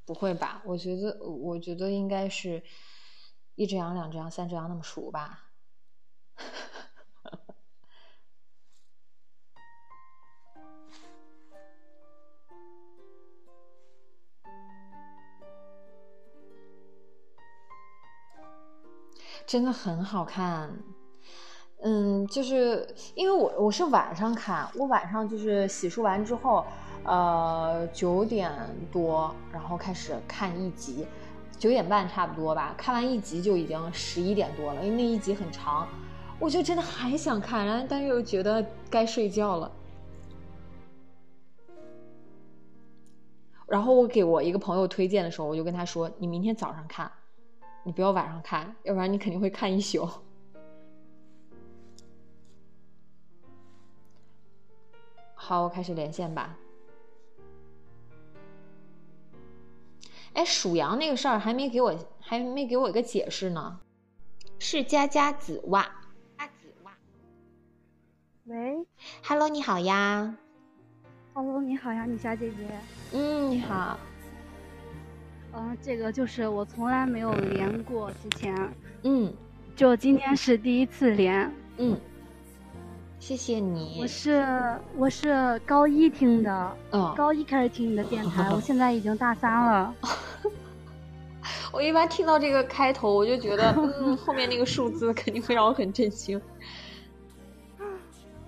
[0.07, 0.63] 不会吧？
[0.65, 2.63] 我觉得，我觉得应该是。
[3.55, 5.51] 一只羊，两只羊，三只羊，那么数吧。
[19.47, 20.83] 真的很好看，
[21.81, 26.65] 嗯，就是因为我我是晚上看，我晚上就是洗漱完之后，
[27.05, 28.53] 呃，九点
[28.91, 31.07] 多，然后开始看一集。
[31.57, 35.89] 九点半差不多吧，看完一集就已经十一点多了，因为那一集很长，
[36.39, 39.73] 我就真的还想看，然后但又觉得该睡觉了。
[43.67, 47.11] 然后我给我一个朋友推荐的时候，我就跟他说：“你明天早上看，
[47.83, 50.09] 你不要晚上看，要不然你肯定会看一宿。”
[55.49, 56.59] 好，我开始连线吧。
[60.35, 63.81] 哎，属羊那个事儿还没给我，还没给我一个解释呢。
[64.59, 65.85] 是佳佳子袜，
[66.37, 66.93] 佳子袜。
[68.45, 68.87] 喂
[69.25, 70.37] ，Hello，你好呀。
[71.33, 72.69] Hello，你好呀，米小姐姐。
[73.15, 73.99] 嗯，你好。
[75.55, 78.55] 嗯，这个就是我从来没有连过，之前。
[79.05, 79.33] 嗯。
[79.75, 81.51] 就今天是第一次连。
[81.79, 81.99] 嗯。
[83.19, 83.99] 谢谢你。
[84.01, 84.47] 我是
[84.97, 89.95] 我是高一听的，嗯，高一开始听你的电台， 我现在已经大三了。
[91.73, 96.41] 我一般听到这个开头，我就觉得， 嗯，后面那个数字肯定会让我很震惊。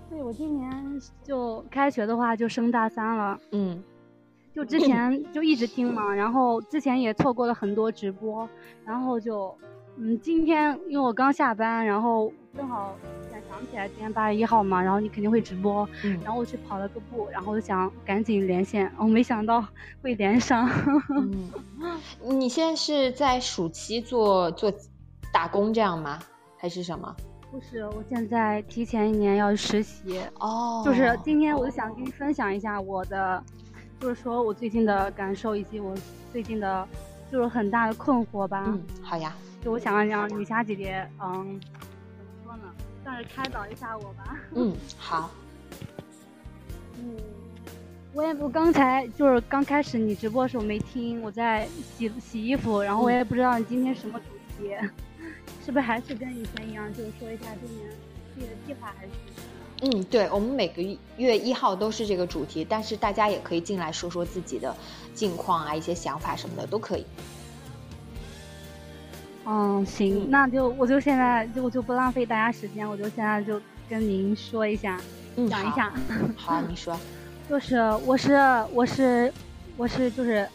[0.09, 3.83] 对，我今年就开学的话就升大三了，嗯，
[4.55, 8.49] 就之前就一直听嘛，然后之前也错过了很多直播，
[8.85, 9.55] 然后就。
[10.03, 12.97] 嗯，今天因为我刚下班，然后正好
[13.31, 15.89] 想想起来今天八月一号嘛，然后你肯定会直播，
[16.23, 19.65] 然后我去跑了个步，然后我就想赶紧连线，我没想到
[20.03, 20.69] 会连上。
[22.23, 24.73] 你现在是在暑期做做
[25.33, 26.19] 打工这样吗？
[26.57, 27.15] 还是什么？
[27.51, 30.21] 不是，我现在提前一年要实习。
[30.39, 30.83] 哦。
[30.85, 33.43] 就是今天我就想跟你分享一下我的，
[33.99, 35.95] 就是说我最近的感受以及我
[36.33, 36.87] 最近的，
[37.31, 38.65] 就是很大的困惑吧。
[38.67, 39.35] 嗯，好呀。
[39.63, 41.61] 就我想让女侠姐姐，嗯，
[43.11, 44.39] 算是开导一下我吧。
[44.55, 45.31] 嗯，好。
[46.97, 47.17] 嗯，
[48.13, 51.67] 我也我刚才就是刚开始你直播的时候没听，我在
[51.99, 54.71] 洗洗衣服，然后我也不知道你今天什么主题，
[55.65, 57.91] 是不是还是跟以前一样，就是说一下今年
[58.35, 59.11] 自己的计划还是？
[59.83, 60.83] 嗯，对，我们每个
[61.17, 64.77] 月一号都是这个主题，但是大家也可以进来说说自己的
[65.15, 67.05] 近况啊，一些想法什么的都可以。
[69.47, 75.01] 嗯，行，那就我就现在就我就不浪费大家时间，我就现在就跟您说一下，
[75.49, 75.93] 讲一下。
[76.37, 76.97] 好，你说。
[77.49, 78.35] 就是我是
[78.73, 79.33] 我是
[79.77, 80.49] 我是就是，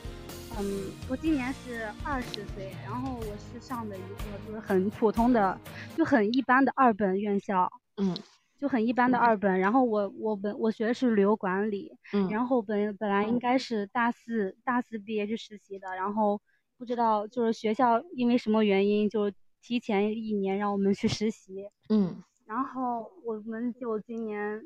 [0.58, 4.08] 嗯，我今年是二十岁，然后我是上的一个
[4.48, 5.60] 就是很普通的，
[5.98, 8.16] 就很一般的二本院校，嗯，
[8.58, 9.60] 就很一般的二本。
[9.60, 16.40] 然后我我本我学的是旅游管理，嗯，然后本本来应该是大四大四毕业去实习的，然后。
[16.78, 21.70] 不知道，就是学校因为什么原因，就提前一年让我们去实习。
[21.90, 24.62] 嗯，然后我们就今年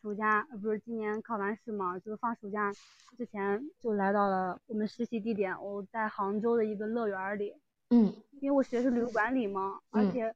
[0.00, 2.70] 暑假，呃，不是今年考完试嘛，就是放暑假
[3.16, 7.54] 之前就来到了我们实习地点，我在杭州的一个乐园里。
[7.88, 10.34] 嗯，因为我学的是旅游管理嘛，而且，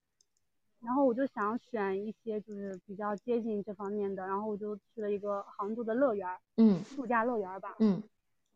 [0.80, 6.26] 然后我就想选一些就是比较接近这方面的，然后我就去了一个杭州的乐园。
[6.56, 7.76] 嗯，度假乐园吧。
[7.80, 8.02] 嗯，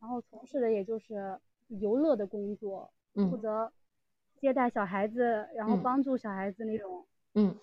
[0.01, 1.39] 然后从事的也就是。
[1.81, 3.73] 游乐的工作，负责
[4.41, 7.07] 接待小孩子，然后帮助小孩子那种。
[7.35, 7.55] 嗯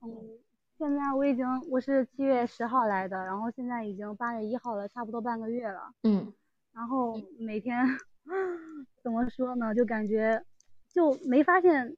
[0.00, 0.38] 嗯，
[0.78, 5.92] 现在我已经我是七月十号来的，然后现在已经八月一号了，差不多半个月了。
[6.02, 6.32] 嗯，
[6.72, 7.84] 然后每天
[9.02, 10.42] 怎么说呢，就感觉
[10.88, 11.96] 就没发现，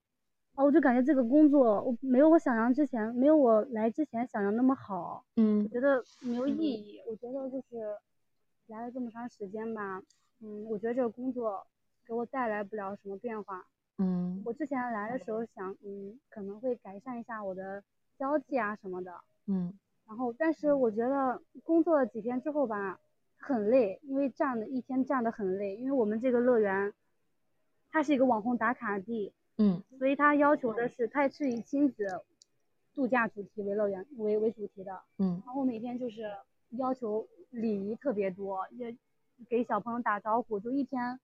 [0.54, 5.24] 哦，我就感觉这个工作我没有我想象之前没有我来之前想象那么好。
[5.36, 7.00] 嗯，我觉得没有意义。
[7.06, 7.96] 我觉得就是
[8.66, 10.02] 来了这么长时间吧。
[10.42, 11.66] 嗯，我觉得这个工作
[12.06, 13.66] 给我带来不了什么变化。
[13.98, 17.82] 嗯，我之前来的时候想，嗯，可能会改善一下我的
[18.18, 19.12] 交际啊什么的。
[19.46, 19.72] 嗯，
[20.06, 22.98] 然后，但是我觉得工作了几天之后吧，
[23.36, 25.76] 很累，因为站的一天站的很累。
[25.76, 26.94] 因为我们这个乐园，
[27.90, 29.34] 它是一个网红打卡地。
[29.58, 32.22] 嗯，所以它要求的是，它是以亲子
[32.94, 35.02] 度假主题为乐园为为主题的。
[35.18, 36.22] 嗯，然后每天就是
[36.70, 38.96] 要求礼仪特别多，也。
[39.48, 41.18] 给小朋友打招呼，就一天，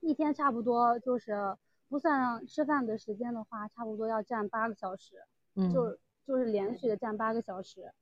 [0.00, 1.56] 一天差不多就是
[1.88, 5.22] 不算吃饭的时间的话，差不多要站八个小时，
[5.54, 7.92] 嗯，就就是连续的站八个小时，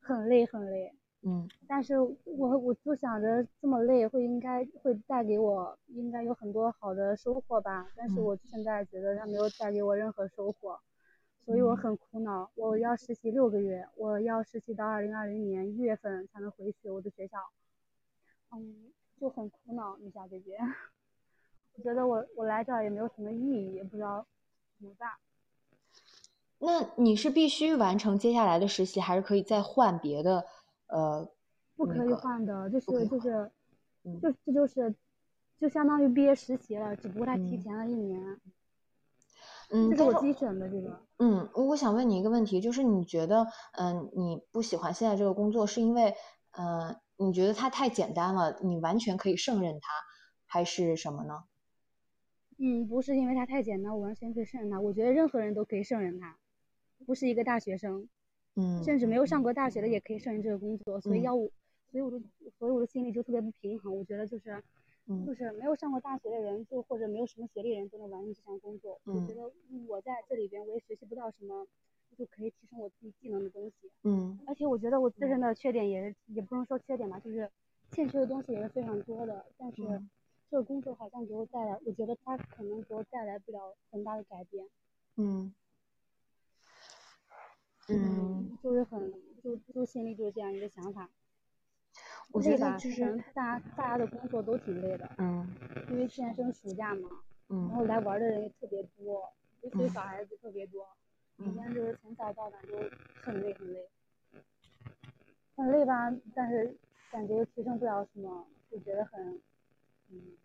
[0.00, 10.78] 很累很累，嗯，但是我我就想着这么累会应该会带给我应该有很多好的收获吧，但是我现在觉得它没有带给我任何收获，
[11.44, 17.38] 所以我很苦恼，我要实习六个月，我要实习到二零二零年一月份才能回去我的学校。
[18.52, 20.58] 嗯，就很苦恼，米霞姐姐，
[21.74, 24.26] 我觉得我我来这儿也没有什么意义，也不知道
[24.78, 25.10] 怎么办。
[26.58, 30.46] 那你是必须完成接下来的实习，还是可以再换别的？
[30.86, 31.28] 呃，
[31.76, 33.50] 不可以换的，就是就是，
[34.22, 34.94] 就这就是
[35.58, 38.40] 就相当于毕业实习了，只不过他提前了一年。
[39.70, 40.98] 嗯，这是我自己选的这个。
[41.18, 46.14] 嗯，我想问你一个问题，就是你觉得，嗯，你不喜欢现在这个工作，是因为，
[46.52, 49.88] 呃，你觉得它太简单了，你完全可以胜任它，
[50.46, 51.44] 还是什么呢？
[52.58, 54.80] 嗯，不是因为它太简单，我完全可以胜任它。
[54.80, 56.38] 我觉得任何人都可以胜任它，
[57.04, 58.08] 不是一个大学生，
[58.54, 61.00] 嗯，甚至没有上过大学的也可以胜任这个工作。
[61.00, 61.50] 所以嗯要我，
[61.90, 62.20] 所以我的，
[62.58, 63.94] 所以我的心里就特别不平衡。
[63.94, 64.62] 我觉得就是，
[65.06, 69.00] 嗯就是没有上过大学的人，就或者没有什么学历的人都能完成这项工作。
[69.04, 69.50] 我嗯觉得
[69.86, 71.66] 我在这里边我也学习不到什么，
[72.16, 73.90] 就可以提升我自己技能的东西。
[74.02, 77.50] 嗯而且我觉得我自身的缺点也是，也不能说缺点吧，就是
[77.90, 79.44] 欠缺的东西也是非常多的。
[79.58, 80.10] 但是嗯
[80.50, 84.64] 这个工作好像给我带来，我觉得它可能给我带来不了很大的改变。
[85.16, 85.52] 嗯
[87.88, 89.12] 嗯，就是很
[89.42, 91.08] 就就心里就是这样一个想法。
[92.32, 95.48] 我觉得就是大家大家的工作都挺累的，嗯
[95.90, 97.08] 因为现在正暑假嘛，
[97.48, 100.86] 然嗯后来玩的人也特别多，尤其是嗯小孩子特别多，
[101.38, 102.78] 每嗯天就是从早到晚都
[103.22, 103.88] 很累很累，
[105.54, 106.74] 很累吧，但是
[107.10, 109.40] 感觉又提升不了什么，就觉得很，
[110.10, 110.36] 嗯，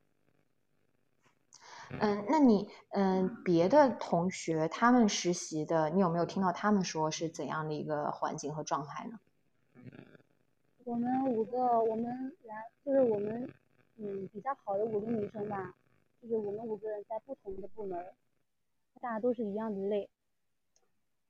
[2.00, 9.20] 嗯，那你嗯别的同学他们实习的，你有没有听到他们说是怎样的一个环境和状态呢？
[10.84, 13.50] 我们五个，我们来就是我们，
[13.98, 15.74] 嗯，比较好的五个女生吧，
[16.22, 18.06] 就是我们五个人在不同的部门，
[19.00, 20.10] 大家都是一样的累。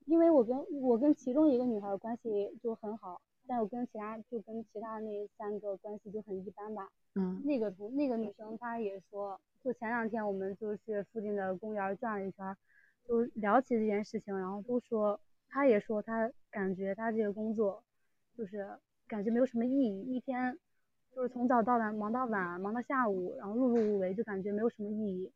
[0.06, 6.90] 因为我跟我跟其中一个女孩儿关系就很好，但我跟其他就跟其他那三个关系就很一般吧。
[7.14, 12.56] 嗯那个同那个女生她也说，就前两天我们就去附近的公园转了一圈儿，
[13.06, 17.82] 就聊起这件事情，然后都说，她也说她感觉她这个工作，
[18.36, 18.66] 就是
[19.06, 20.58] 感觉没有什么意义，一天
[21.14, 25.30] 就是从早到晚忙到晚，忙到下午，然后碌碌无为，就感觉没有什么意义。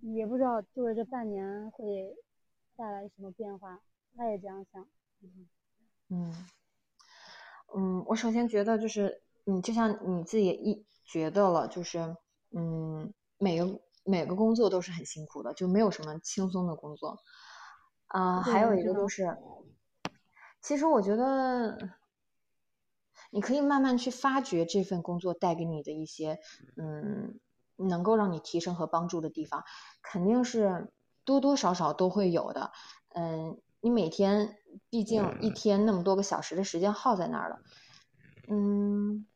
[0.00, 2.14] 也不知道就是这半年会
[2.76, 3.80] 带来什么变化，
[4.16, 4.86] 他也这样想。
[6.08, 6.32] 嗯
[7.74, 12.16] 嗯，我首先觉得就是，嗯，就像你自己也一觉得了，就是，
[12.52, 17.18] 嗯，每个每个工作都是很辛苦的，就没有什么轻松的工作。
[18.06, 19.36] 啊、还有一个就是，
[20.62, 21.76] 其实我觉得，
[23.30, 26.38] 你可以慢慢去发掘这份工作带给你的一些，
[26.76, 27.40] 嗯，
[27.76, 29.64] 能够让你提升和帮助的地方，
[30.02, 30.92] 肯定是
[31.26, 32.72] 多多少少都会有的。
[33.10, 34.56] 嗯，你每天
[34.88, 37.58] 毕竟一天那么多个小时的时间耗在那儿了，
[38.48, 39.26] 嗯，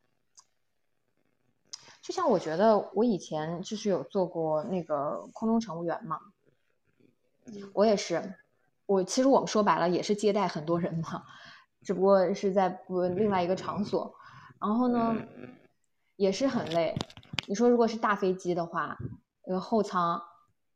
[2.02, 6.20] 就像我觉得我以前就是有做过那个空中乘务员嘛，
[7.72, 8.34] 我也是，
[8.86, 11.24] 我其实我们说白了也是接待很多人嘛，
[11.82, 14.14] 只不过是在不另外一个场所，
[14.60, 15.16] 然后呢
[16.16, 16.96] 也是很累。
[17.46, 18.98] 你说如果是大飞机的话，
[19.46, 20.22] 呃后舱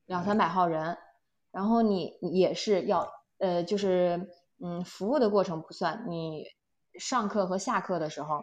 [0.07, 0.97] 两三百号人，
[1.55, 4.29] 然后你也是要呃就是
[4.61, 6.45] 嗯服务的过程不算，你
[6.99, 8.43] 上课和下课的时候，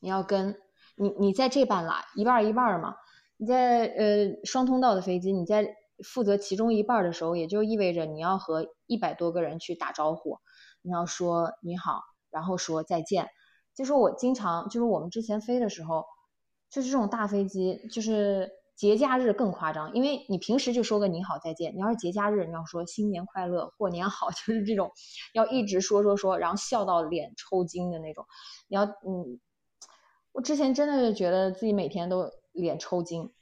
[0.00, 0.60] 你要跟
[0.94, 2.94] 你你在这半拉，一半一半嘛。
[3.38, 5.74] 你在呃双通道的飞机，你在
[6.04, 10.38] 负责其中一半的时候，也就意味着你要和一百多个人去打招呼，
[10.82, 13.28] 你要说你好，然后说再见。
[13.74, 16.06] 就是我经常，就是我们之前飞的时候，
[16.70, 24.92] 就是这种大飞机，就是节假日更夸张，因为你平时就说个你好再见，你要是节假日，你要说新年快乐、过年好， 就是这种
[25.32, 28.26] 要一直说说说，然后笑到脸抽筋的那种。
[28.68, 29.40] 你要嗯，
[30.32, 33.32] 我之前真的就觉得自己每天都脸抽筋，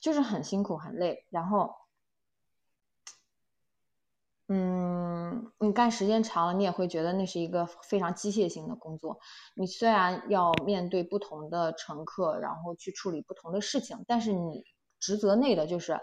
[0.00, 1.70] 就是很辛苦很累，然后。
[4.54, 9.18] 嗯，你干时间长了，你也会觉得那是一个非常机械性的工作。
[9.54, 14.62] 你虽然要面对不同的乘客，然后去处理不同的事情，但是你
[15.00, 15.98] 职责内的就是，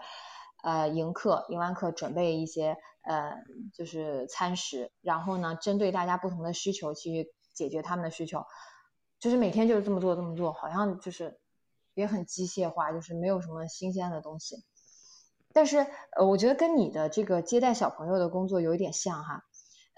[0.64, 3.36] 呃，迎客，迎完客准备一些呃，
[3.72, 8.44] 就是餐食，然后呢，针对大家不同的需求去解决他们的需求，
[9.20, 11.38] 就是每天就是这么做这么做，好像就是
[11.94, 14.56] 也很机械化，就是没有什么新鲜的东西。
[15.52, 15.78] 但是，
[16.16, 19.44] 呃，我觉得跟你的这个接待小朋友的工作有一点像哈，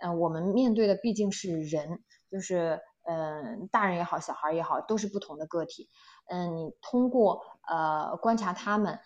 [0.02, 5.90] 嗯、我们面对的毕竟是人，就是嗯、大人也好，小孩儿也好，都是不同的个体。
[6.28, 8.98] 嗯、你通过呃观察他们，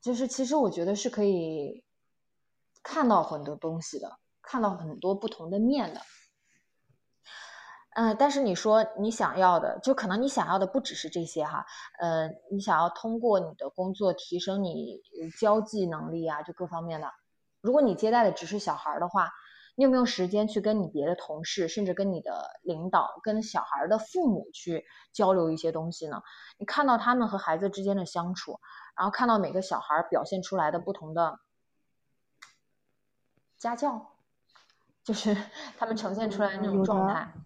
[0.00, 1.84] 就是其实我觉得是可以
[2.82, 6.00] 看到很多东西的，看到很多不同的面的。
[7.98, 11.64] 嗯、但是你说你想要的，就可能你想要的不只是这些哈，
[11.98, 17.10] 呃，你想要通过你的工作提升你呃交际能力啊，就各方面的。
[17.62, 19.32] 如果你接待的只是小孩儿的话，
[19.76, 24.84] 你有没有时间去跟你别的同事，甚至跟你的领导、跟小孩的父母去
[25.14, 26.22] 交流一些东西呢？
[26.58, 28.60] 你看到他们和孩子之间的相处，
[28.94, 31.40] 然后看到每个小孩表现出来的不同的
[33.56, 34.12] 家教，
[35.02, 35.34] 就是
[35.78, 37.32] 他们呈现出来的那种状态。
[37.34, 37.44] 嗯，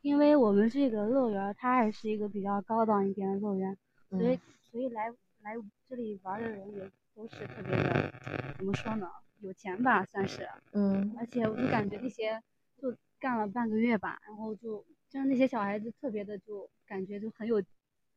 [0.00, 3.76] 因为我们这个乐园，它还是一个比较高档一点的乐园，
[4.10, 5.10] 所以所以来
[5.42, 5.54] 来
[5.86, 8.12] 这里玩的人也都是特别的，
[8.56, 9.08] 怎么说呢？
[9.40, 12.42] 有钱吧，算是，嗯，而且我就感觉那些
[12.80, 17.62] 就干了半个月吧，然后就就是那些小孩子特别的就感觉就很有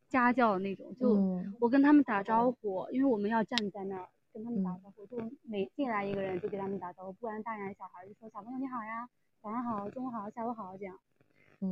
[0.10, 9.08] 家教那种，就我跟他们打招呼，因为我们要站在那儿跟他们打招呼，就每进来一个人就给他们打招呼，不管大人小孩就说小朋友你好呀，
[9.42, 11.00] 早上好，中午好，下午好这样，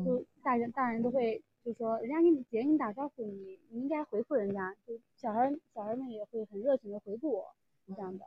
[0.03, 7.55] 就大人大人都会就说人家给你姐给你打招呼，你你应该回复人家，就小孩小孩们也会很热情的回复我
[7.88, 8.26] 这样的。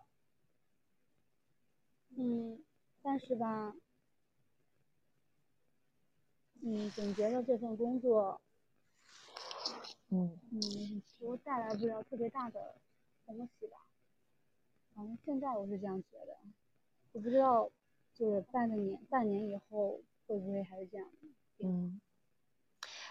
[2.16, 2.62] 嗯，
[3.02, 3.74] 但是吧，
[6.62, 8.40] 嗯，总觉得这份工作，
[10.10, 12.76] 嗯嗯，给我带来不了特别大的
[13.26, 13.78] 东西吧。
[14.94, 16.36] 反正现在我是这样觉得，
[17.12, 17.68] 我不知道，
[18.14, 21.06] 就是半个年、半年以后会不会还是这样。
[21.62, 22.00] 嗯，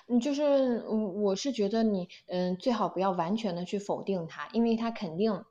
[0.07, 5.43] 嗯，就是我我是觉得你，嗯，最好不要完全的去否定它，因为它肯定。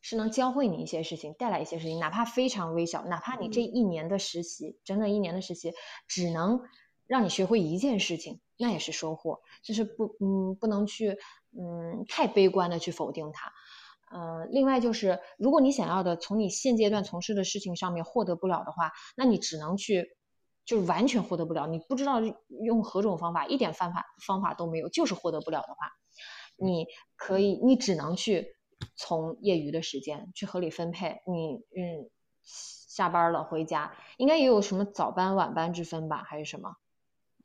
[0.00, 5.74] 是能教会你一些事情，带来一些事情，哪怕非常微小，哪怕你这一年的实习，整整一年的实习，
[6.06, 6.62] 只能
[7.08, 9.40] 让你学会一件事情，那也是收获。
[9.60, 11.18] 就是不，嗯，不能去，
[11.50, 13.52] 嗯，太悲观的去否定它。
[14.12, 20.16] 嗯，另外就是，如果你想要的从你现阶段从事的事情上面获得不了的话，那你只能去，
[20.64, 21.66] 就是完全获得不了。
[21.66, 25.92] 你不知道用何种方法，一点方法方法都没有，就是获得不了的话，
[26.56, 26.86] 你
[27.16, 28.54] 可以，你只能去。
[28.94, 32.08] 从业余的时间去合理分配，你嗯
[32.44, 36.76] 下班了回家，应该也有什么早班晚班之分吧，还是什么？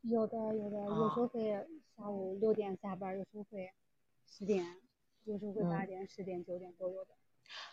[0.02, 1.50] 有的有的，有时候会
[1.96, 3.68] 下午六点下班，有时候会
[4.30, 4.64] 十点，
[5.24, 7.10] 有时候会八点、十点、九点都有的。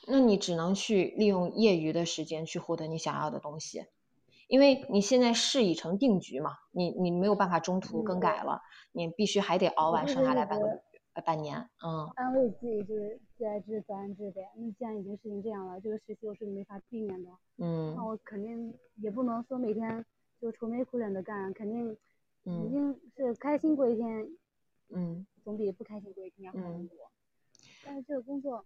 [0.07, 3.85] 那你只能去利用业余的时间去获得你想要的东西，
[4.47, 10.81] 因为你现在事已成定局嘛，你你没有办法中途更改了，你必须还得熬完剩下来半个月。
[11.13, 14.49] 呃，半年，嗯，安慰自己就是既来之则安之呗。
[14.55, 20.05] 那既然已经事情这样了，这个实习我是没法避免的，嗯，那我肯定也不能说每天
[20.39, 21.97] 就愁眉苦脸的干，肯定，
[22.45, 24.25] 肯定是开心过一天，
[24.95, 26.97] 嗯，总比不开心过一天要好很多。
[27.83, 28.65] 但是这个工作，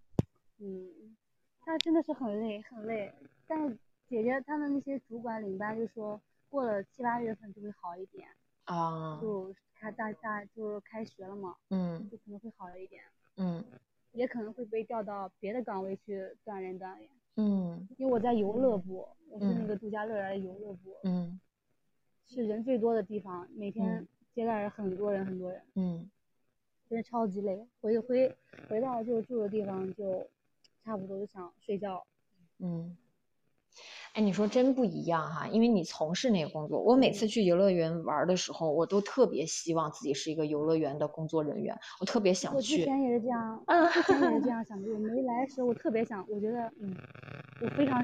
[0.60, 1.16] 嗯，
[1.62, 3.14] 它真的是很累很累。
[3.48, 8.28] 但是姐姐他们那些主管领班就说，过了七八月份就会好一点，
[8.66, 9.54] 啊，就。
[9.78, 13.04] 他大大就是开学了嘛，嗯，就可能会好一点，
[13.36, 13.64] 嗯，
[14.14, 21.40] 也可能会被调到别的岗位去锻炼锻炼，嗯，因为我在游乐部，我是那个度假乐园的游乐部，嗯，
[22.30, 26.10] 是人最多的地方，每天接待人很多人很多人，嗯，
[26.96, 28.34] 真的超级累，回回
[28.70, 30.26] 回到就住的地方就
[30.86, 32.06] 差不多就想睡觉，
[32.60, 32.96] 嗯。
[34.14, 36.82] 哎，你说真不一样哈，因为你从事那个工作。
[36.82, 42.56] 我每次去游乐园玩的时候，我都特别希望自己是一个游乐园的工作人员，我特别想去。
[42.56, 44.90] 我之前也是这样， 之前也是这样想的。
[44.94, 46.96] 我没来的时候，我特别想，我觉得，嗯，
[47.60, 48.02] 我非常，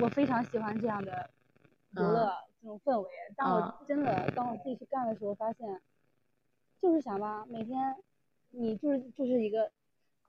[0.00, 1.28] 我非常喜欢这样的
[1.90, 2.32] 游乐
[2.62, 3.08] 这种氛围。
[3.36, 5.78] 当我真的当我自己去干的时候，发现，
[6.80, 7.94] 就是想吧，每天
[8.50, 9.70] 你就是就是一个，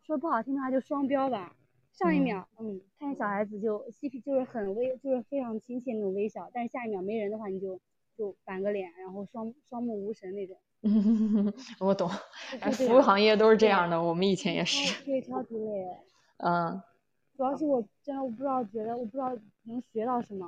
[0.06, 1.56] 说不好听的话就双标吧。
[1.92, 7.80] 上一秒，嗯，看见小孩子就嬉皮就是很微，就是非常亲切那种微笑，但是下一秒没人的话，你就
[8.18, 10.58] 就板个脸，然后双双目无神那种。
[11.80, 12.10] 我懂，
[12.72, 15.04] 服务行业都是这样的，我们以前也是。
[15.04, 15.86] 对，超级累。
[16.38, 16.82] 嗯。
[17.38, 20.48] 主要是我真的我不知道，觉得我不知道能学到什么。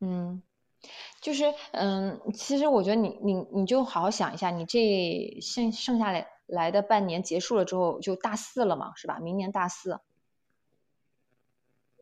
[0.00, 0.40] 嗯，
[1.20, 9.18] 就是嗯，其实我觉得你你你就好好想一下，你这剩剩下来来的半年结束了之后就大四了嘛，是吧？
[9.20, 10.00] 明年大四。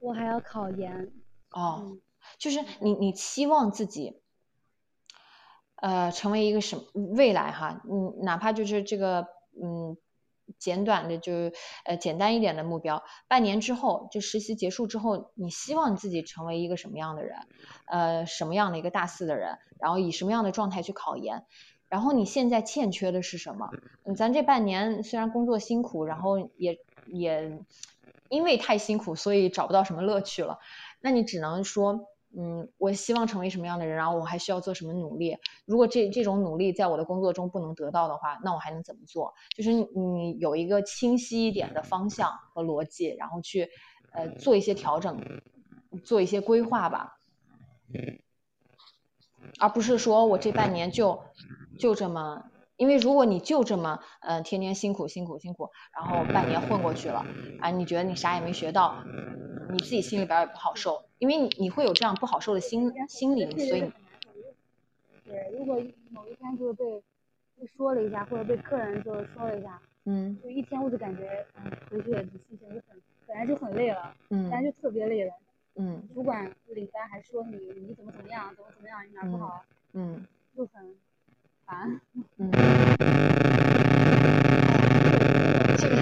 [0.01, 1.13] 我还要考研
[1.51, 1.99] 哦，
[2.39, 4.21] 就是你你期望自己，
[5.77, 6.85] 呃，成为一个什么
[7.17, 7.83] 未来哈？
[7.91, 9.27] 嗯，哪怕就是这个
[9.61, 9.97] 嗯
[10.57, 11.33] 简短的，就
[11.85, 17.37] 呃简单一点的目标，半年之后就实习结束之后，你希望自己成为一个什么样的人？
[17.87, 19.59] 呃，什么样的一个大四的人？
[19.81, 21.45] 然后以什么样的状态去考研？
[21.89, 23.71] 然后你现在欠缺的是什么？
[24.05, 27.59] 嗯，咱这半年虽然工作辛苦，然后也也。
[28.31, 30.59] 因为太辛苦，所以找不到什么乐趣了。
[31.01, 35.39] 那你只能说，嗯，我希望成为什么样的人，然后我还需要做什么努力。
[35.65, 39.33] 如果这这种努力在我的工作中不能得到的话，那我还能怎么做？
[39.57, 43.71] 就是你有一个清晰一点的方向和逻辑，然后去，
[44.13, 45.19] 呃，做一些调整，
[46.05, 47.19] 做一些规划吧，
[49.59, 51.19] 而不是说我这半年就
[51.79, 57.25] 就这么，因为如果你就这么呃天天辛苦辛苦辛苦，然后半年混过去了，
[57.61, 59.03] 啊，你觉得你啥也没学到，
[59.71, 63.91] 你自己心里边也不好受，因为你你会有这样不好受的心心理，所以
[65.25, 66.85] 对，如果某一天就是被
[67.59, 75.33] 被说了一下，或者被客人就是说了一下，嗯就一天我就感觉嗯回去心情就很本来就很累了，嗯本来就特别累了。
[75.77, 79.63] 嗯主管领班还说你你怎么怎么样，怎么怎么样，你哪儿不好，
[79.93, 80.27] 嗯
[80.57, 80.97] 就很
[81.69, 82.01] 烦。
[82.39, 82.51] 嗯。
[85.77, 85.97] 这个，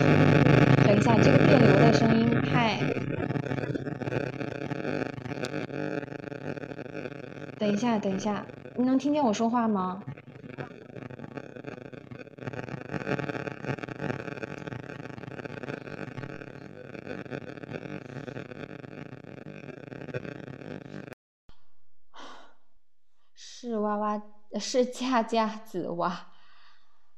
[0.85, 2.79] 等一下，这个电流的声音太……
[7.59, 8.47] 等一下，等一下，
[8.77, 10.01] 你能听见我说话吗？
[23.35, 24.23] 是哇哇，
[24.59, 26.29] 是佳佳子哇，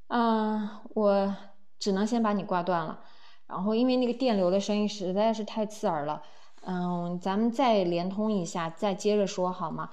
[0.08, 1.36] 嗯，我
[1.78, 3.04] 只能先把你挂断了。
[3.46, 6.22] 然后因为那个电流的声音实在是太刺耳了，
[6.62, 9.90] 嗯，咱们再连通一下，再接着说好吗？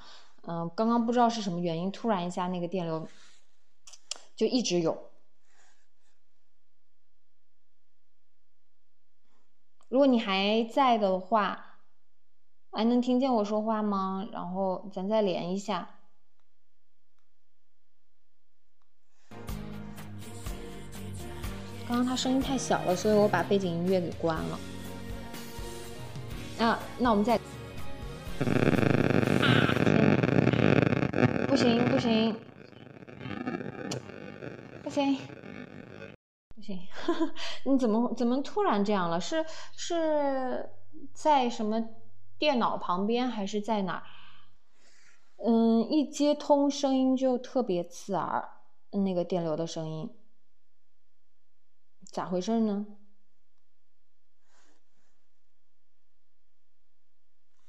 [0.48, 3.08] 嗯，刚刚不知道是什么原因，突然一下那个电流
[4.36, 5.12] 就一直有。
[9.88, 11.80] 如果你还在的话，
[12.72, 14.28] 还能听见我说话吗？
[14.34, 15.95] 然后咱再连一下。
[21.88, 24.60] 刚刚他声音太小了，所以我把背景音乐给关了。
[26.60, 27.40] 啊，那我们再
[31.48, 31.86] 不行！
[31.90, 32.36] 不行不行
[34.84, 35.18] 不行
[36.56, 36.80] 不行！
[37.66, 39.22] 你怎么怎么突然这样了？
[39.22, 40.70] 是是
[41.14, 41.84] 在什么
[42.40, 44.04] 电脑旁边还是在哪？
[45.38, 48.50] 嗯，一接通声音就特别刺耳，
[48.92, 50.10] 那个电流的声音。
[52.16, 52.86] 咋回事呢？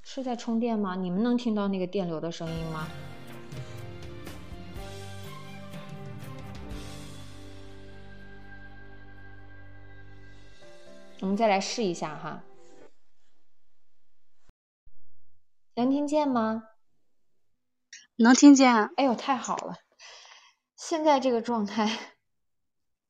[0.02, 0.94] 是在充电吗？
[0.94, 2.86] 你们能听到那个电流的声音吗？
[11.22, 12.44] 我们再来试一下哈，
[15.74, 16.68] 能听见吗？
[18.14, 18.72] 能听见。
[18.96, 19.74] 哎呦，太好了！
[20.76, 22.15] 现在这个状态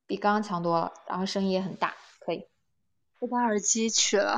[0.07, 2.47] 比刚刚强多了，然后声音也很大，可以。
[3.19, 4.37] 我把耳机取了。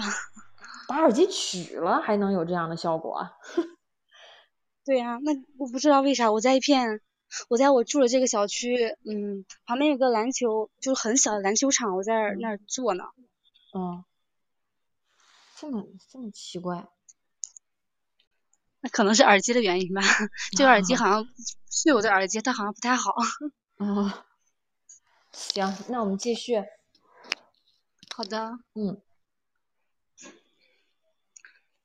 [0.87, 3.31] 把耳机取了还能有这样的效果啊？
[4.83, 6.99] 对呀、啊，那我不知道为啥我在一片，
[7.47, 13.03] 我在我住的这个小区，嗯，旁边有个篮球，就是很小的篮球场，我在那儿坐呢。
[13.75, 14.03] 嗯，
[15.55, 16.87] 这么这么奇怪？
[18.81, 20.01] 那可能是耳机的原因吧。
[20.57, 21.27] 这个耳机好像
[21.69, 23.13] 是我的耳机，它好像不太好。
[23.77, 24.11] 哦，
[25.31, 26.63] 行，那我们继续。
[28.15, 28.59] 好的。
[28.73, 29.01] 嗯。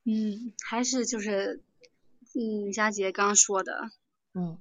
[0.06, 1.62] 嗯，还是就是，
[2.34, 3.90] 嗯，佳姐刚说的，
[4.34, 4.60] 嗯，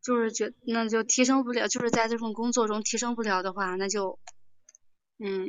[0.00, 4.20] 就是觉那就提升不了，就是在这份工作中提升不了的话，那就，
[5.18, 5.48] 嗯，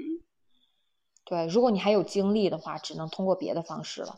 [1.26, 4.18] 对，如果你还有精力的话，只能通过别的方式了。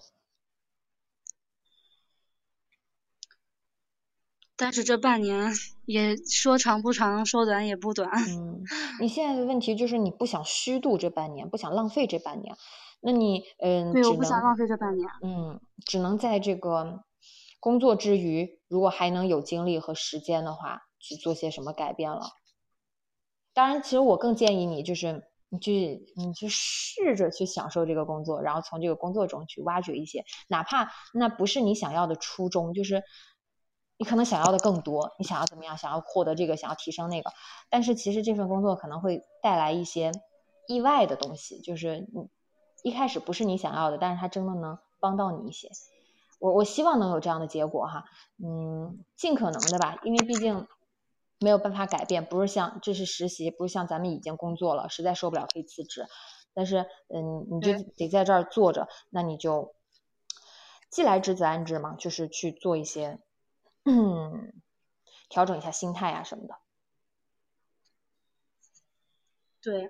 [4.59, 5.53] 但是这半年
[5.85, 8.09] 也说长不长，说短也不短。
[8.11, 8.61] 嗯，
[8.99, 12.53] 你现在的问题就是你不想虚度这半年，不想浪费这半年。
[12.99, 15.09] 那你嗯，对，我不想浪费这半年。
[15.23, 17.05] 嗯，只能在这个
[17.61, 22.27] 工作之余，如果还能有精力和时间的话，去做些什么改变了。
[23.53, 33.01] 当然，其实我更建议你，就是你去你去试着去享受这个工作，然后从这个工作中去挖掘一些，哪怕那不是你想要的初衷，就是
[33.99, 37.31] 你可能想要的更多，你想要怎么样，想要获得这个，想要提升那个，
[37.69, 40.11] 但是其实这份工作可能会带来一些
[40.67, 42.27] 意外的东西，就是你。
[42.81, 45.69] 一开始不是你想要的，但是它真的能帮到你一些。
[46.39, 48.05] 我我希望能有这样的结果哈，
[48.41, 50.65] 嗯，尽可能的吧，因为毕竟
[51.41, 56.07] 没有办法改变，不是像这是实习，不是像咱们已经工作了，实在受不了可以辞职。
[56.53, 59.75] 但是嗯，你就得在这儿坐着，那你就
[60.89, 63.19] 既来之则安之嘛，就是去做一些
[63.85, 64.53] 嗯，
[65.29, 66.59] 调整一下心态啊什么的。
[69.63, 69.89] 对。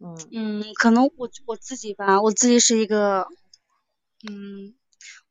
[0.00, 3.26] 嗯嗯，可能我我自己吧，我自己是一个，
[4.28, 4.74] 嗯，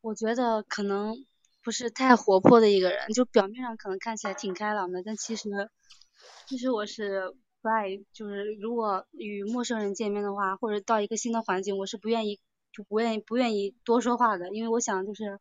[0.01, 1.25] 我觉得可能
[1.61, 5.49] 不是太活泼的一个人，就表面上可能看起来挺开朗的，但其实，
[6.47, 12.39] 其实我是不爱，就是如果与陌生人见面的话，或者到一个新的环境，我是不愿意
[12.71, 15.37] 就不愿意不愿意多说话的，因为我想就是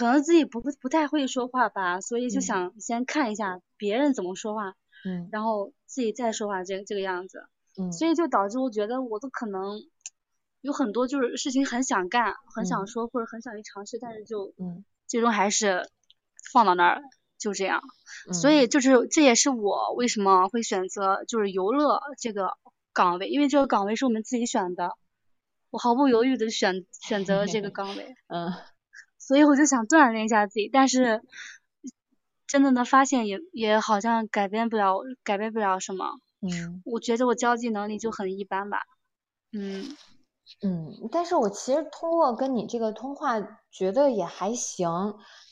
[0.00, 4.72] 可能自己不不太会说话吧，所以就想先看一下别人怎么说话，
[5.04, 5.28] 嗯。
[5.30, 7.44] 然后自己再说话这这个样子，
[7.76, 9.78] 嗯，所以就导致我觉得我都可能
[10.62, 12.86] 有很多就是事情很想干，很想嗯。
[12.86, 14.86] 说或者很想去尝试，但是就嗯。
[15.06, 15.86] 最终还是
[16.50, 17.02] 放到那儿
[17.36, 17.82] 就这样。
[18.32, 22.52] 所嗯以就是这也是我为什么会选择就是游乐这个
[22.94, 24.92] 岗位，因为这个岗位是我们自己选的，
[25.68, 28.50] 我毫不犹豫的选选择了这个岗位， 嗯
[29.30, 31.22] 所以我就想锻炼一下自己，但是
[32.48, 36.04] 真的能发现也也好像改变不了改变不了什么，
[36.40, 36.82] 嗯。
[36.84, 38.80] 我觉得我交际能力就很一般吧，
[39.52, 39.84] 嗯，
[40.64, 43.36] 嗯，但是我其实通过跟你这个通话，
[43.70, 44.88] 觉得也还行，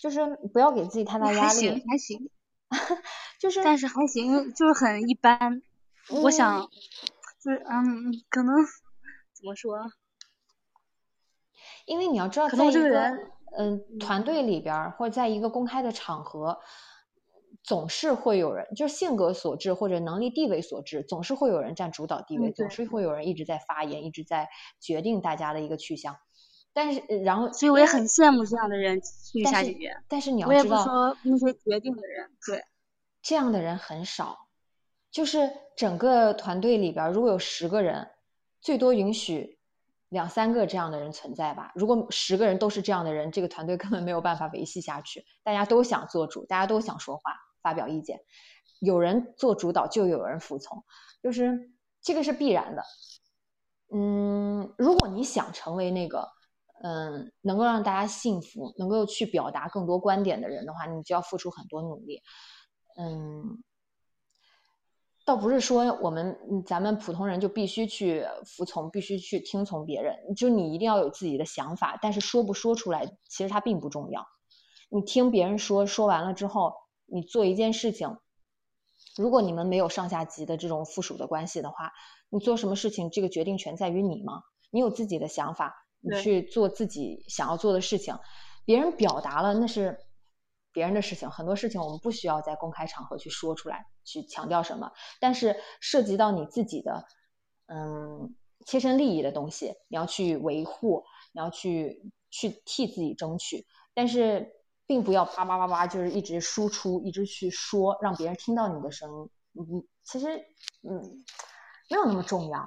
[0.00, 2.28] 就是不要给自己太大压力，还行，
[3.38, 5.62] 就是但是还行，就是很一般，
[6.10, 6.68] 我嗯想
[7.40, 8.56] 就是嗯可能
[9.34, 9.78] 怎么说？
[11.86, 16.58] 因为你要知道，可能我这在一个个人嗯团队里边儿，或者在一个公开的场合，
[17.62, 22.84] 总是会有人，就是性格所致或者能力地位所致，总是会有人占主导地位，嗯总是。
[22.86, 24.48] 会有人一直在发言，一直在
[24.80, 26.16] 决定大家的一个去向。
[26.72, 29.00] 但是，呃然后，所以我也很羡慕这样的人，
[29.34, 29.42] 女
[30.06, 32.62] 但是你要知道，说那些决定的人，对，
[33.20, 34.38] 这样的人很少，
[35.10, 38.08] 就是整个团队里边儿如果有十个人，
[38.60, 39.57] 最多允许
[40.10, 41.72] 两三个这样的人存在吧。
[41.74, 45.24] 如果十个人都是这样的人，这个团队根本没有办法维系下去。
[45.42, 48.18] 大家都想做主，大家都想说话、发表意见，
[48.80, 50.82] 有人做主导就有人服从，
[51.22, 52.82] 就是这个是必然的。
[53.94, 56.28] 嗯，如果你想成为那个
[56.82, 62.22] 嗯能够让大家信服、能够去表达更多观点的人的话，你就要付出很多努力。
[62.98, 63.62] 嗯，
[65.28, 74.26] 倒不是说我们嗯咱们普通人就必须去服从，必须去听从别人，就你一定要有自己的想法，但是说不说出来，其实它并不重要。
[74.88, 76.72] 你听别人说，说完了之后，
[77.04, 78.16] 你做一件事情，
[79.18, 81.92] 如果你们没有上下级的这种附属的关系的话，
[82.30, 84.44] 你做什么事情，这个决定权在于你吗？
[84.70, 88.16] 你有自己的想法，你去做自己想要做的事情，
[88.64, 89.98] 别人表达了那是
[90.78, 94.92] 别人的事情，很多事情我们不需要在公开场合去说出来，去强调什么。
[95.18, 97.04] 但是涉及到你自己的
[97.66, 101.02] 嗯切身利益的东西，你要去维护，
[101.32, 104.52] 你要去去替自己争取，但是
[104.86, 109.30] 并不要叭叭叭叭就是一直输出，一直去说，让别人听到你的声音。
[109.54, 110.28] 嗯，其实
[110.88, 111.24] 嗯
[111.90, 112.64] 没有那么重要。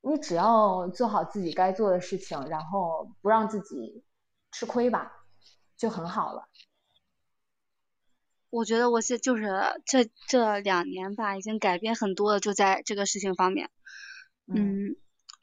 [0.00, 4.02] 你只要做好自己该做的事情，然后不让自己
[4.52, 5.12] 吃亏吧，
[5.76, 6.48] 就很好了。
[8.50, 9.46] 我觉得我现就是
[9.84, 13.70] 这这两年吧，已经改变很多了，就在这个事情方面，
[14.46, 14.96] 嗯，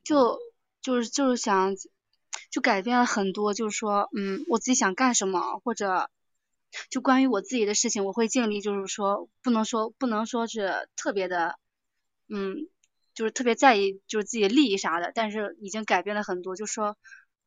[0.03, 0.39] 就
[0.81, 1.75] 就是就是想，
[2.51, 6.09] 就改变了很多，就是说，嗯，我自己想干什么，或者
[6.89, 11.59] 就关于我自己的事情，我会尽力，就是说，不能说不能说是特别的，
[12.27, 12.67] 嗯，
[13.13, 16.97] 就是特别在意就是自己的利益啥的，但是已经改变了很多，就说，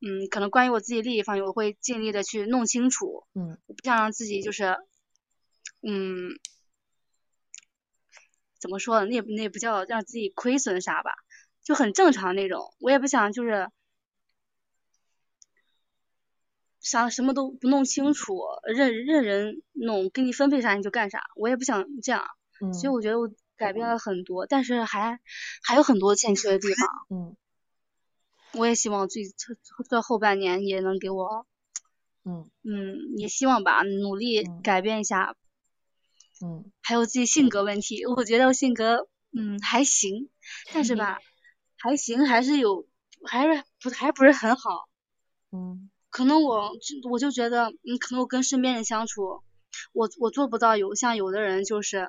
[0.01, 3.59] 嗯，可能关于我自己利益方面，我会尽力的去弄清楚，嗯。
[3.67, 4.77] 我不想让自己就是，
[5.83, 6.31] 嗯，
[8.59, 9.07] 怎么说呢？
[9.07, 11.13] 那那也不叫让自己亏损啥吧，
[11.63, 12.75] 就很正常那种。
[12.81, 13.71] 我也不想就是
[16.81, 21.23] 啥什么都不弄清楚，任任人弄，给你分配啥你就干啥。
[21.37, 22.25] 我也不想这样，
[22.61, 25.21] 嗯，所以我觉得我改变了很多，但是还
[25.63, 26.89] 还有很多欠缺的地方。
[27.11, 27.37] 嗯
[28.55, 29.55] 我也希望最这
[29.91, 31.47] 这后半年也能给我，
[32.25, 35.37] 嗯嗯，也希望吧，努力嗯改变一下嗯
[36.83, 40.29] 还有自己性格问题，我觉得我性格嗯还行，
[40.73, 41.19] 但是吧，
[41.79, 42.87] 还行，还是有，
[43.25, 44.89] 还是不还不是很好。
[45.53, 46.73] 嗯可能我
[47.11, 49.43] 我就觉得，嗯，可能我跟身边人相处，
[49.93, 52.09] 我我做不到有像有的人就是，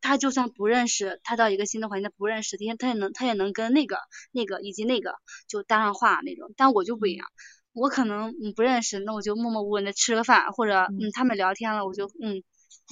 [0.00, 3.98] 他就算不认识，他到一个新的环境他不认识，他他也能他也能跟那个
[4.30, 5.14] 那个以及那个
[5.48, 7.26] 就搭上话那种，但我就不一样。
[7.72, 12.42] 我可能嗯不认识，那我就默默无闻的吃个饭，或者嗯他们聊天了，我就嗯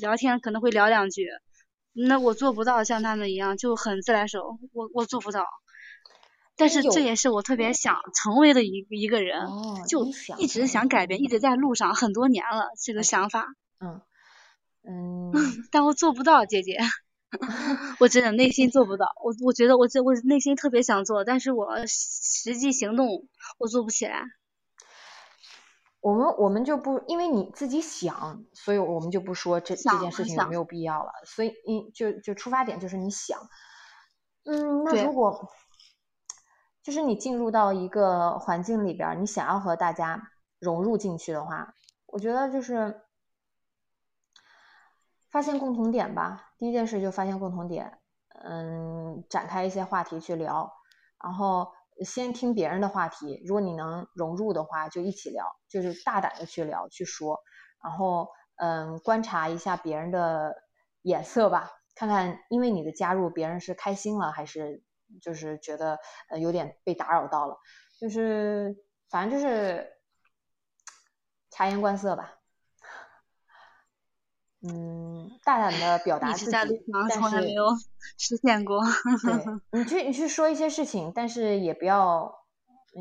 [0.01, 1.27] 聊天可能会聊两句，
[1.93, 5.47] 那我做不到像他们一样就很自来熟，我我做不到。
[6.57, 10.05] 但是这也是我特别想成为的一一个人，哦，就
[10.39, 13.47] 一直想改变，一直在路上很多年了这个想法，
[13.79, 14.01] 嗯
[14.83, 15.33] 嗯
[15.71, 16.79] 但我做不到，姐姐，
[18.01, 19.07] 我真的内心做不到。
[19.23, 23.07] 我我觉得我这我内心特别想做，但是我实际行动
[23.59, 24.25] 我做不起来。
[26.01, 31.13] 我们我们就不因为你自己想，所以我们就不说这这件事情有没有必要了。
[31.25, 33.39] 所以你就就出发点就是你想，
[34.45, 35.51] 嗯，那如果
[36.83, 41.75] 就是你进入到一个环境里边，你想要和大家融入进去的话，
[42.07, 43.03] 我觉得就是
[45.29, 46.53] 发现共同点吧。
[46.57, 47.99] 第一件事就发现共同点，
[48.45, 50.73] 嗯，展开一些话题去聊，
[51.23, 51.73] 然后
[52.05, 57.41] 先听别人的话题，如果你能融入的话，就一起聊，就是大胆的去聊去说，
[57.83, 60.55] 然后嗯，观察一下别人的
[61.03, 64.83] 眼色吧，看看因为你的加入，别人是开心了还是
[65.23, 65.99] 就是觉得
[66.31, 67.57] 呃有点被打扰到了，
[68.01, 68.77] 就是
[69.11, 69.89] 反正就是
[71.51, 72.38] 察言观色吧。
[74.61, 76.51] 嗯，大胆的表达自己，
[77.09, 77.65] 但是没有
[78.19, 78.83] 实现过。
[79.71, 82.35] 对， 你去你去说一些事情，但是也不要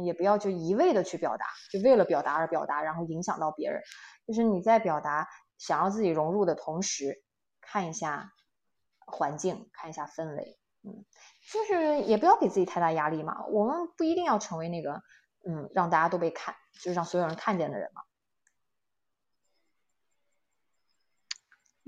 [0.05, 3.81] 也不要就一味的去表达，就为了表达而表达，然后影响到别人。
[4.27, 5.27] 就是你在表达
[5.57, 7.23] 想要自己融入的同时，
[7.61, 8.31] 看一下
[9.07, 10.59] 环境，看一下氛围。
[10.83, 11.05] 嗯，
[11.51, 13.45] 就是也不要给自己太大压力嘛。
[13.47, 15.01] 我们不一定要成为那个
[15.47, 18.03] 嗯让大家都被看，就是让所有人看见的人嘛。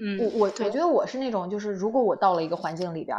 [0.02, 3.18] 嗯，我我我觉得我是那种，就是如果我到了一个环境里边，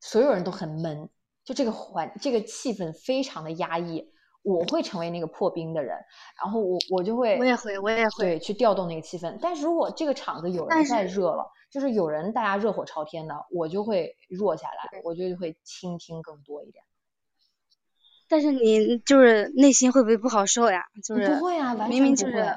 [0.00, 1.08] 所有人都很闷，
[1.44, 4.08] 就这个环这个气氛非常的压抑，
[4.42, 5.96] 我会成为那个破冰的人，
[6.40, 9.36] 然后我我就会，我也会，我也会，对，去调动那个气氛。
[9.42, 16.84] 但是如果这个场子有人在热了，就是有人大家热火朝天的，我就会弱下来，我就会倾听更多一点。
[18.28, 20.84] 但是你就是内心会不会不好受呀？
[21.02, 22.56] 就是不会啊，明明就是。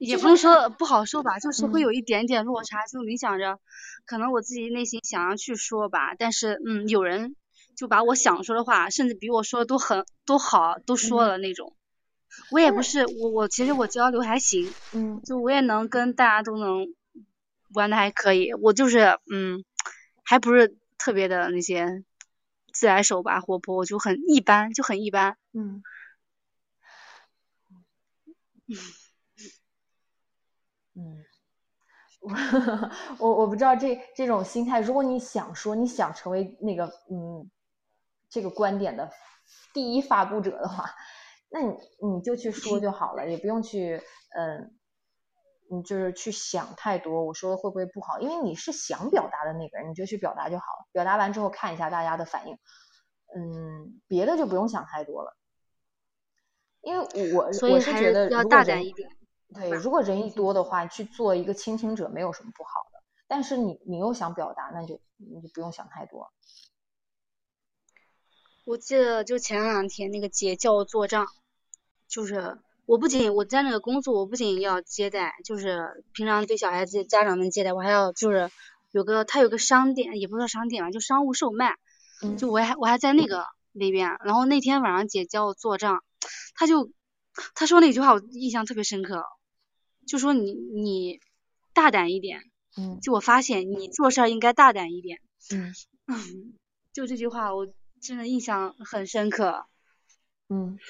[0.00, 2.86] 也不能说不好受吧，就是会有一点点落差。
[2.86, 3.60] 就你想着，
[4.06, 7.36] 可能我自己内心想要去说吧，但是嗯，有人
[7.76, 11.76] 就把我想说的话，甚至比我说的都很都好，都说了那种。
[12.50, 16.86] 我也不是我我其实我交流还行，嗯，就我也能跟大家都能
[17.74, 18.54] 玩的还可以。
[18.54, 19.62] 我就是嗯，
[20.24, 22.04] 还不是特别的那些
[22.72, 25.36] 自来熟吧，活泼，我就很一般，就很一般。
[25.52, 25.82] 嗯。
[28.68, 28.76] 嗯，
[32.20, 32.30] 我
[33.18, 37.50] 我我不知道这这种心态，如果你想说你想成为那个嗯
[38.28, 39.10] 这个观点的
[39.72, 40.84] 第一发布者的话，
[41.50, 44.02] 那你你就去说就好了，也不用去
[44.36, 44.76] 嗯
[45.70, 48.20] 你就是去想太多，我说的会不会不好？
[48.20, 50.88] 因为你是想表达的那个人，你就去表达就好了。
[50.92, 52.54] 表达完之后看一下大家的反应，
[53.34, 55.36] 嗯，别的就不用想太多了。
[56.82, 59.08] 因为我我是觉得要大胆一点。
[59.54, 63.02] 对，如果人一多的话，去做一个倾听者没有什么不好的。
[63.26, 66.32] 但是你你又想表达，那就你就不用想太多。
[68.64, 71.26] 我记得就前两天那个姐叫我做账，
[72.08, 78.50] 就是我不仅我在那个工作，我不仅要接待，就是平常对小孩子家长们接待，我还要就是
[78.92, 81.74] 有个他有个商店，也不是商店吧，就商务售卖，
[82.38, 84.16] 就我还我还在那个里边。
[84.24, 86.04] 然后那天晚上姐叫我做账，
[86.54, 86.90] 他就
[87.54, 89.24] 他说那句话我印象特别深刻。
[90.10, 91.20] 就说你你
[91.72, 92.42] 大胆一点，
[92.76, 95.20] 嗯，就我发现你做事儿应该大胆一点，
[96.08, 96.58] 嗯，
[96.92, 99.66] 就这句话我真的印象很深刻，
[100.48, 100.80] 嗯，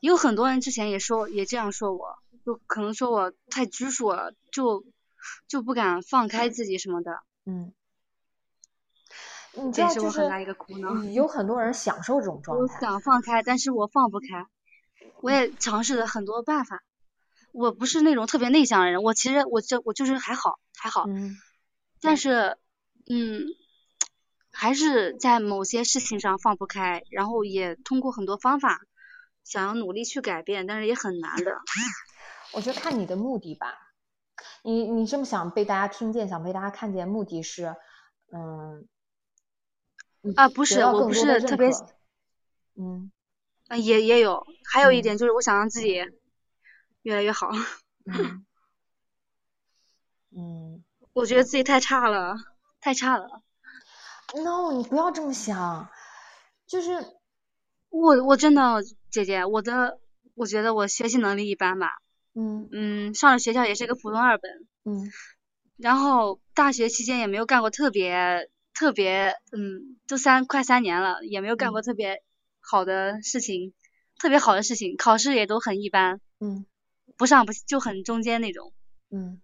[0.00, 4.84] 有很多人之前也说也这样说我，就可能说我太拘束了，就
[5.48, 7.72] 就不敢放开自己什么的，嗯，
[9.72, 11.02] 这是我很大一个苦恼。
[11.04, 14.44] 有很多人享受这种状态，我想放开，但是我放不开。
[15.22, 16.82] 我也尝试了很多办法，
[17.52, 21.06] 我不是那种特别内向的人，我其实我这我就是还好还好，
[22.00, 22.56] 但是
[23.08, 23.46] 嗯，
[24.52, 28.80] 还是在某些事情上放不开，然后也通过很多方法
[29.44, 31.60] 想要努力去改变，但是也很难的。
[32.52, 33.74] 我觉得看你的目的吧，
[34.62, 37.76] 你你这么想被大家听见，想被大家看见，目的是
[38.32, 38.88] 嗯
[40.36, 41.68] 啊不是我不是特别
[42.76, 43.10] 嗯。
[43.70, 45.94] 嗯，也也有，还有一点就是我想让自己
[47.02, 47.48] 越来越好。
[48.04, 48.44] 嗯。
[50.36, 50.84] 嗯。
[51.12, 52.34] 我觉得自己太差了，
[52.80, 53.42] 太差了。
[54.34, 55.88] No，你不要这么想，
[56.66, 57.04] 就是
[57.90, 60.00] 我我真的姐姐，我的
[60.34, 61.90] 我觉得我学习能力一般吧。
[62.34, 62.68] 嗯。
[62.72, 64.50] 嗯，上了学校也是个普通二本。
[64.84, 65.08] 嗯。
[65.76, 72.20] 然后大学期间也没有干过特别特别，嗯，都三快三年了，也没有干过特别。
[72.60, 73.72] 好的事情，
[74.18, 76.66] 特别好的事情，考试也都很一般，嗯，
[77.16, 78.72] 不上不就很中间那种，
[79.10, 79.40] 嗯，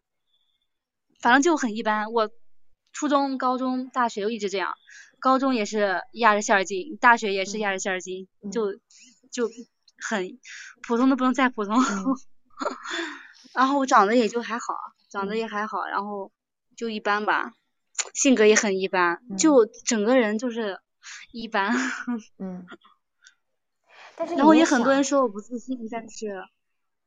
[1.21, 2.12] 反正就很一般。
[2.12, 2.31] 我
[2.93, 4.75] 初中、高中、大学一直这样，
[5.19, 8.75] 高中也是压着线进，大学也是压着线进，就
[9.31, 9.49] 就
[9.99, 10.39] 很
[10.87, 11.77] 普通的不能再普通。
[13.53, 14.75] 然后我长得也就还好，
[15.11, 16.31] 长得也还好，然后
[16.77, 17.53] 就一般吧。
[18.14, 20.79] 性格也很一般，就整个人就是
[21.33, 21.75] 一般。
[22.39, 22.67] 嗯。
[24.17, 26.43] 但是然后也很多人说我不自信，但是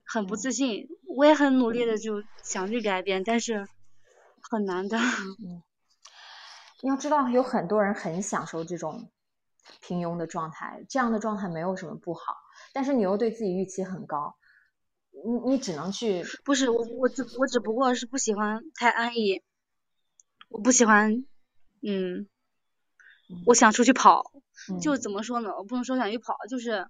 [0.04, 0.88] 很不自信。
[1.08, 3.68] 我也很努力的就想去改变，但是
[4.42, 4.98] 很难的。
[4.98, 5.64] 嗯。
[6.82, 9.10] 你要知道，有很多人很享受这种
[9.82, 12.38] 平庸的状态，这样的状态没有什么不好。
[12.72, 14.38] 但是你又对自己预期很高，
[15.12, 16.24] 你你只能去。
[16.46, 19.44] 不是我，我只我只不过是不喜欢太安逸，
[20.48, 21.26] 我不喜欢，
[21.82, 22.30] 嗯，
[23.46, 24.32] 我想出去跑，
[24.82, 25.50] 就怎么说呢？
[25.58, 26.88] 我不能说想去跑，就是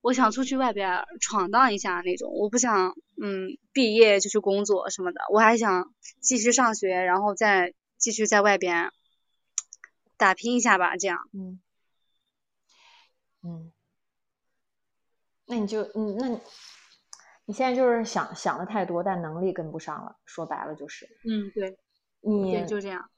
[0.00, 2.32] 我想出去外边闯荡一下那种。
[2.32, 8.90] 我不想，嗯，毕业就去工作什么的，我还想继续上学，然后再继续在外边。
[10.16, 11.18] 打拼一下吧，这样。
[11.32, 11.60] 嗯。
[13.42, 13.72] 嗯。
[15.46, 16.38] 那你就嗯，那你
[17.46, 20.16] 你现在就是想想的太多，但能力跟不上了。
[20.26, 21.06] 说白了就是。
[21.24, 21.78] 嗯，对。
[22.20, 23.10] 你就这样。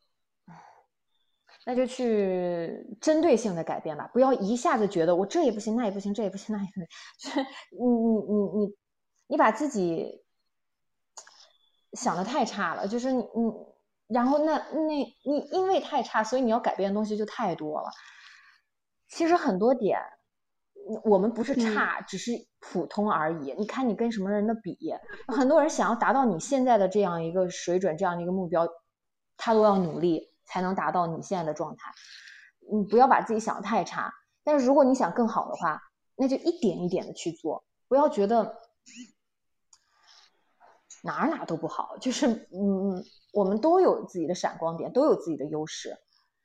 [1.65, 6.87] 那就去针对性的改变吧，不要一下子觉得我这也不行，那也不行，这也不行，那也不行。
[7.19, 7.41] 就是
[7.71, 8.75] 你你你你
[9.29, 10.23] 你把自己
[11.93, 13.73] 想的太差了，就是你你。
[14.09, 15.17] 然后那那你
[15.51, 17.89] 因为太差，所以你要改变的东西就太多了。
[19.09, 19.99] 其实很多点，
[21.05, 23.55] 我们不是差，只是普通而已。
[23.57, 24.77] 你看你跟什么人的比，
[25.29, 28.69] 很多人想要达到你现在的这样一个水准，这样的一个目标，
[29.39, 31.93] 他都要努力才能达到你现在的状态。
[32.72, 34.12] 你不要把自己想的太差，
[34.45, 35.80] 但是如果你想更好的话，
[36.16, 38.59] 那就一点一点的去做，不要觉得
[41.03, 43.05] 哪哪都不好，就是嗯。
[43.34, 45.97] 我们都有自己的闪光点，都有自己的优势。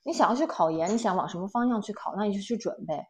[0.04, 3.06] 你想要去考研，你想往什么方向去考，那你就去准备。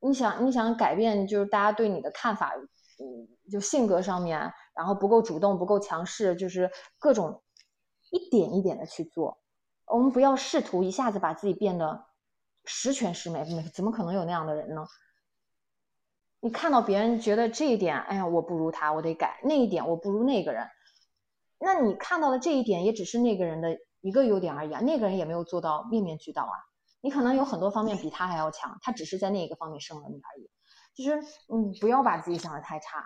[0.00, 7.42] 你想，你想改变，就是大家对你的看法，嗯，就性格上面，然后不够主动，不够强势，就是各种
[8.10, 9.41] 一点一点的去做。
[9.92, 12.06] 我们不要试图一下子把自己变得
[12.64, 14.86] 十全十美，怎么可能有那样的人呢？
[16.40, 20.66] 你看到别人觉得这一点，哎呀，我不如他，我得改；那一点，我不如那个人。
[21.58, 24.80] 那你看到的这一点，也只是那个人的一个优点而已啊。
[24.80, 26.56] 那个人也没有做到面面俱到啊。
[27.02, 30.50] 你可能有很多方面比他还要强，他只是在那一个方面胜了你而已。
[30.94, 31.20] 就是
[31.52, 33.04] 嗯，不要把自己想的太差，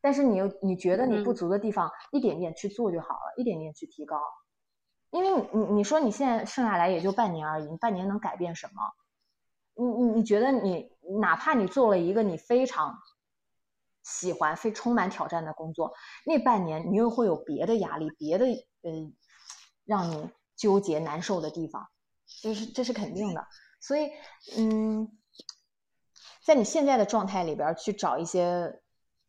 [0.00, 4.18] 但是你又你觉得你不足的地方，一点点去做就好了，一点点去提高。
[5.14, 8.82] 因为你你你说你现在剩下来也就半年而已，你半年能改变什么？
[9.76, 10.90] 你你你觉得你
[11.20, 12.98] 哪怕你做了一个你非常。
[14.06, 15.94] 喜欢非充满挑战的工作，
[16.26, 18.44] 那半年你又会有别的压力，别的
[18.82, 19.14] 嗯，
[19.86, 21.88] 让你纠结难受的地方，
[22.42, 23.46] 就是这是肯定的。
[23.80, 24.10] 所以
[24.58, 25.08] 嗯，
[26.44, 28.78] 在你现在的状态里边去找一些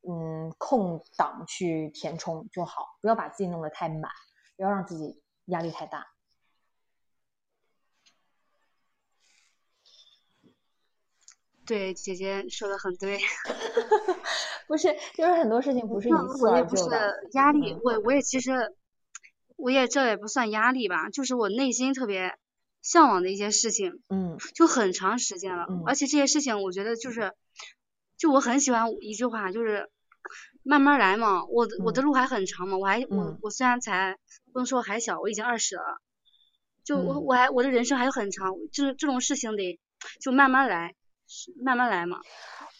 [0.05, 4.11] 嗯空档去填充就好，不要把自己弄得太满，
[4.57, 6.07] 不要让自己压力太大。
[11.65, 13.17] 对，姐姐说的很对，
[14.67, 17.11] 不是，就是很多事情不是一蹴而就的。
[17.33, 18.75] 压力，我我也其实，
[19.55, 22.37] 我也这也不算压力吧，就是我内心特别
[22.83, 27.33] 向往的一些事情，嗯，就很长时间了，而且这些事情我觉得就是，
[28.15, 29.89] 就我很喜欢一句话，就是
[30.67, 34.17] 慢慢来嘛，我的我的路还很长嘛，我还我我虽然才
[34.51, 36.01] 不能说还小，我已经二十了，
[36.83, 39.79] 就我我还我的人生还有很长，就是这种事情得
[40.19, 40.95] 就慢慢来。
[41.63, 42.19] 慢慢来嘛。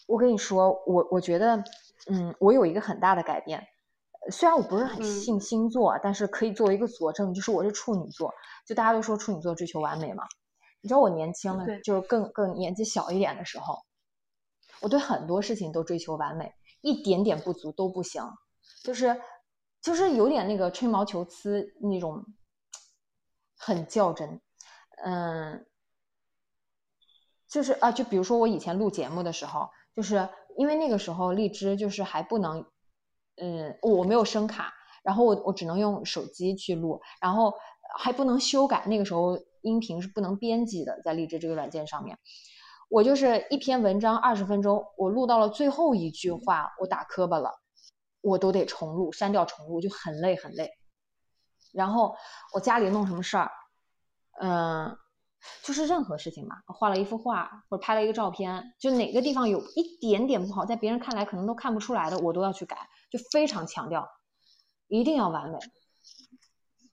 [0.08, 1.64] 我跟你说，我我觉得，
[2.12, 3.66] 嗯，我有一个很大的改变。
[4.32, 8.32] 虽然我不是很信星座，但是可以作为一个佐证，就是我是处女座。
[8.68, 10.24] 就大家都说处女座追求完美嘛。
[10.82, 13.80] 你知道我年轻了，就是更更年纪小一点的时候，
[14.80, 16.54] 我对很多事情都追求完美，
[16.86, 18.24] 一点点不足都不行，
[18.84, 19.20] 就是
[19.82, 22.24] 就是有点那个吹毛求疵那种，
[23.58, 24.40] 很较真，
[25.04, 25.66] 嗯。
[27.48, 30.28] 就是啊，就比如说我以前录节目的时候，就是
[30.58, 32.66] 因为那个时候荔枝就是还不能，
[33.38, 34.74] 嗯，我没有声卡，
[35.04, 37.54] 然后我我只能用手机去录，然后
[37.98, 42.18] 还不能修改，那个时候音频是不能编辑的，在荔枝这个软件上面，
[42.90, 47.52] 我就是一篇文章二十分钟，我录到了最后一句话，我打磕巴了，
[48.22, 50.72] 我都得重录，删掉重录就很累很累，
[51.74, 52.16] 然后
[52.54, 53.52] 我家里弄什么事儿，
[54.42, 54.98] 嗯。
[55.62, 62.76] 就是任何事情嘛，画了一幅画或者拍了一个照片，就哪个地方有一点点不好，在别人看来可能都看不出来的，我都要去改，
[63.12, 64.10] 就非常强调，
[64.88, 65.60] 一定要完美。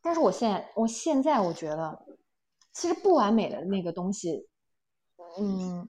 [0.03, 2.05] 但是我现在，我现在我觉得，
[2.75, 4.47] 其实不完美的那个东西，
[5.39, 5.89] 嗯，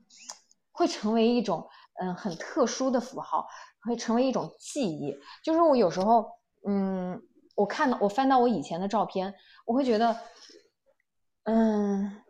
[0.72, 1.68] 会成为一种
[2.02, 3.48] 嗯很特殊的符号，
[3.86, 5.16] 会成为一种记忆。
[5.44, 6.26] 就是我有时候，
[6.68, 7.22] 嗯，
[7.56, 9.34] 我看到我翻到我以前的照片，
[9.66, 10.16] 我会觉得。
[11.46, 12.22] 嗯，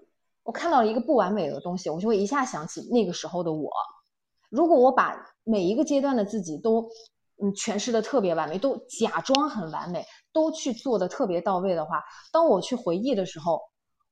[0.41, 3.70] 我看到了一个不完美的东西，我就会一下想起那个时候的我。
[4.49, 6.82] 如果我把每一个阶段的自己都
[7.39, 13.61] 嗯诠释的特别完美，都假装很完美，都去做的特别到位的话，当我去回忆的时候，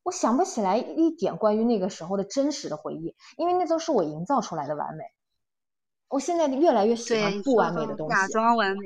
[0.03, 5.03] 我想不起来一点关于那个时候的真实的回忆，因为那都是我营造出来的完美。
[6.09, 8.79] 我现在越来越喜欢不完美的东西，假装完美。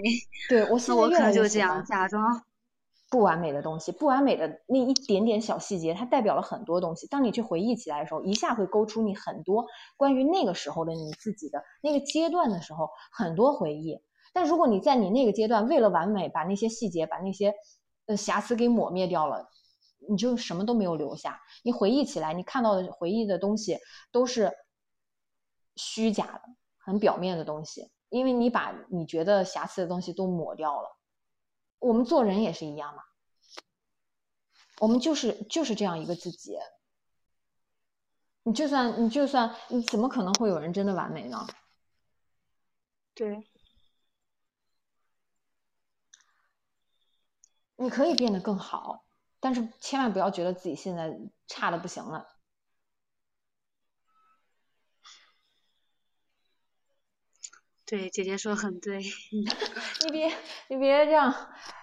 [0.50, 2.44] 对我 现在越来越喜欢假装
[3.10, 7.08] 不完美的东西，不完美的那一点点小细节，它代表了很多东西。
[7.08, 9.66] 当你去回忆起来的时候，一下会勾出你很多
[9.98, 14.00] 关于那个时候的你自己的那个阶段的时候很多回忆。
[14.34, 17.54] 但如果你在你那个阶段为了完美，把那些细节、把那些
[18.06, 19.50] 呃瑕疵给抹灭掉了，
[20.10, 21.42] 你就什么都没有留下。
[21.64, 23.80] 你回忆起来，你看到的回忆的东西
[24.12, 24.52] 都是
[25.76, 26.42] 虚假的。
[26.78, 31.00] 很表面的东西，因为你把你觉得瑕疵的东西都抹掉了。
[31.80, 33.02] 我们做人也是一样嘛，
[34.80, 36.60] 我们就是就是这样一个自己。
[38.44, 41.48] 你就算你就算你怎么可能会有人真的完美呢？
[43.16, 43.50] 对，
[47.78, 49.05] 你可以变得更好，
[49.46, 51.16] 但是千万不要觉得自己现在
[51.46, 52.26] 差的不行了。
[57.86, 58.98] 对，姐姐说很对，
[60.04, 60.36] 你别
[60.68, 61.32] 你别这样，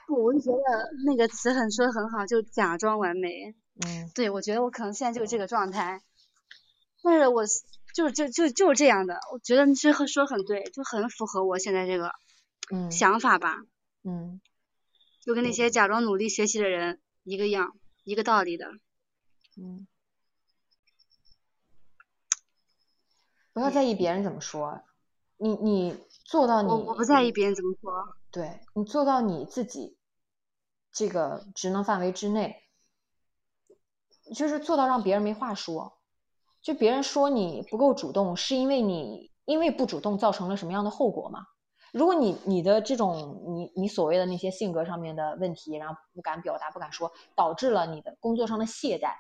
[0.09, 3.55] 不，我就觉得那个词很说的很好，就假装完美。
[3.87, 6.03] 嗯，对，我觉得我可能现在就是这个状态，
[7.05, 7.45] 但是我
[7.95, 12.11] 就就就就是这样的，我觉得你这说很对，就很符合我现在这个
[12.73, 13.55] 嗯想法吧。
[14.03, 14.41] 嗯，
[15.21, 18.67] 就跟那些假装努力学习的人一个样，一个道理的。
[19.57, 19.87] 嗯，
[23.53, 24.83] 不要在意别人怎么说。
[25.37, 28.17] 你你做到你，我我不在意别人怎么说。
[28.31, 29.97] 对你做到你自己
[30.93, 32.63] 这个职能范围之内，
[34.35, 35.99] 就是做到让别人没话说。
[36.61, 41.47] 就别人说你不够主动，是因为你因为不主动造成了什么样的后果吗？
[41.93, 49.13] 如果你你的这种你你所谓的那些性格上面的问题，然后不敢表达不敢说，导致了你的工作上的懈怠，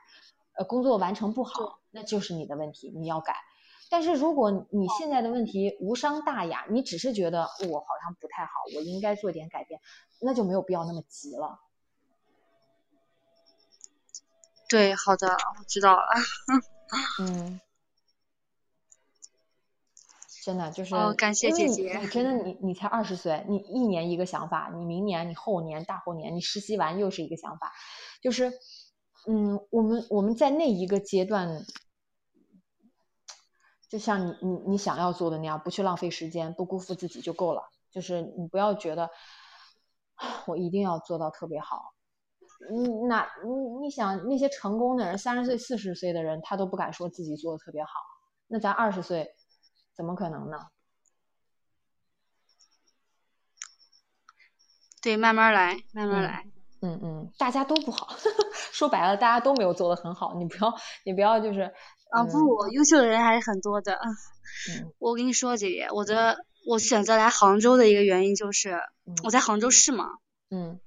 [0.56, 3.36] 呃，工作完成不好，那就是你的问题，你要改。
[3.90, 9.78] 但是如果你现在的问题无伤大雅，你只是觉得我好像不太好，我应该做点改变，
[10.22, 11.60] 那就没有必要那么急了。
[14.70, 16.02] 对，好的，我知道了。
[17.20, 17.60] 嗯，
[20.42, 21.96] 真的就是，哦，感谢姐姐。
[21.98, 27.72] 你真的你你才二十岁，你一年一个想法，你明年你后年大后年你实习完又是一个想法，
[28.20, 28.50] 就是，
[29.28, 31.64] 嗯，我们我们在那一个阶段。
[33.88, 37.62] 就像你你你想要做的那样，不去浪费时间，不辜负自己就够了。
[37.90, 39.10] 就是你不要觉得
[40.46, 41.92] 我一定要做到特别好。
[42.70, 47.90] 你那你你想那些成功的人，三十岁四十岁的人，他都不敢说自己做的特别好。
[48.46, 49.28] 那咱二十岁
[49.94, 50.58] 怎么可能呢？
[55.02, 56.46] 对，慢慢来，慢慢来。
[56.80, 58.16] 嗯嗯，大家都不好，
[58.72, 60.34] 说白了，大家都没有做的很好。
[60.34, 60.74] 你不要
[61.04, 61.72] 你不要就是。
[62.10, 63.98] 啊不，优秀的人还是很多的。
[64.98, 68.78] 我跟你说，姐姐，我的我选择来杭州的一个原因就是
[69.24, 70.18] 我在杭州市嘛。
[70.50, 70.78] 嗯。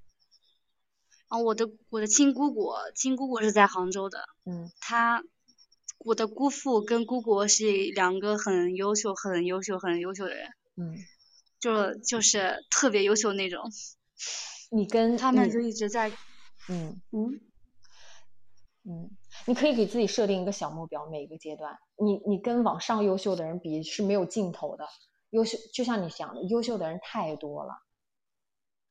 [1.27, 4.19] 然后我的我的亲姑姑，亲姑姑是在杭州的。
[4.45, 4.72] 嗯。
[4.80, 5.23] 她，
[6.06, 7.65] 我的姑父跟姑姑是
[7.95, 10.49] 两个很优秀、很优秀、很优秀的人。
[10.77, 10.95] 嗯。
[11.60, 13.72] 就就是特别优秀那种。
[14.69, 16.11] 你跟他们就一直在。
[16.69, 17.02] 嗯。
[17.11, 17.41] 嗯。
[18.88, 19.10] 嗯，
[19.48, 24.88] 你可以给自己设定一个小目标，每一个阶段，你你跟往上优秀的人比是没有尽头的，
[25.32, 27.82] 优秀就像你想的，优秀的人太多了，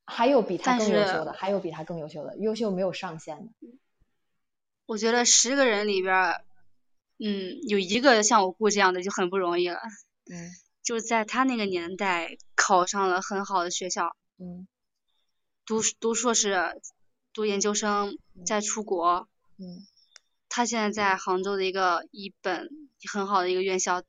[0.05, 3.53] 还有比他更优秀的，还有比他更优秀的，优秀没有上限的。
[4.85, 6.41] 我觉得十个人里边，
[7.17, 9.79] 嗯，有一个像我姑这样的就很不容易了。
[10.29, 10.51] 嗯，
[10.83, 14.67] 就在他那个年代考上了很好的学校，嗯，
[15.65, 16.81] 读读硕士，
[17.33, 19.29] 读研究生，再出国。
[19.57, 19.87] 嗯，
[20.49, 22.69] 他现在在杭州的一个一本
[23.11, 24.03] 很好的一个院校，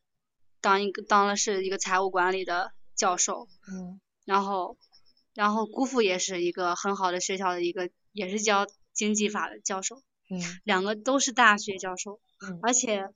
[0.60, 3.46] 当一个当了是一个财务管理的教授。
[3.70, 4.76] 嗯，然后，
[5.34, 10.02] 然后姑父也是一个很好的学校的一个，也是教经济法的教授。
[10.28, 12.20] 嗯，两个都是大学教授。
[12.40, 13.08] 嗯，而且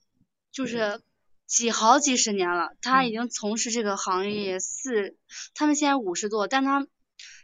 [0.51, 1.01] 就是
[1.45, 5.17] 几好几十年了，他已经从事这个行业四，
[5.53, 6.87] 他们现在五十多，但他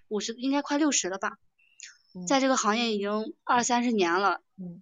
[0.08, 1.38] 五十应该快六十了吧。
[2.28, 4.82] 在这个行业已经二三十年了，嗯，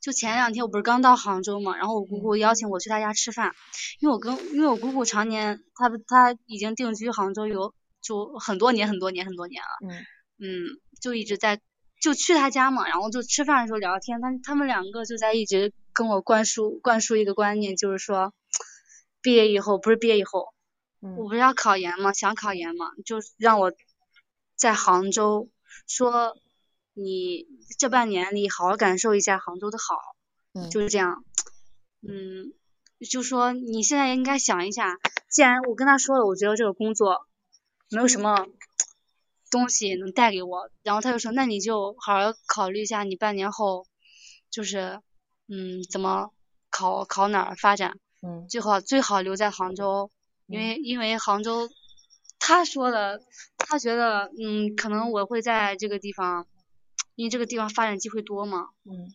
[0.00, 3.54] 就前两天我不是刚到杭州嘛，然后我姑姑邀请我去她家吃饭，
[4.00, 10.06] 因为我跟因为我姑姑常年她她已经定居杭州有就很多年很多年很多年了，嗯。
[10.38, 10.68] 嗯，
[11.00, 11.62] 就一直在
[11.98, 18.34] 就去她家嘛，然后就吃饭的时候聊天，他他们两个就在一直跟我灌输灌输一个观念，就是说
[19.22, 20.52] 毕业以后不是毕业以后，
[21.00, 23.72] 我不是要考研嘛，想考研嘛，就让我
[24.54, 25.48] 在杭州
[25.86, 26.36] 说
[26.92, 27.46] 你
[27.78, 31.24] 这半年里好好感受一下杭州的好，就是这样，
[32.06, 32.52] 嗯，
[33.10, 34.98] 就说你现在应该想一下，
[35.30, 37.26] 既然我跟他说了，我觉得这个工作
[37.90, 38.46] 没有什么。
[39.48, 43.86] 东西能带给我，然后他就说，那你就好好考虑一下，你半年后
[44.50, 45.00] 就是，
[45.48, 46.30] 嗯，怎么
[46.70, 50.10] 考考哪儿发展，嗯，最好最好留在杭州，
[50.46, 51.68] 因为因为杭州，
[52.38, 53.20] 他说的，
[53.56, 56.46] 他觉得，嗯，可能我会在这个地方，
[57.14, 59.14] 因为这个地方发展机会多嘛，嗯，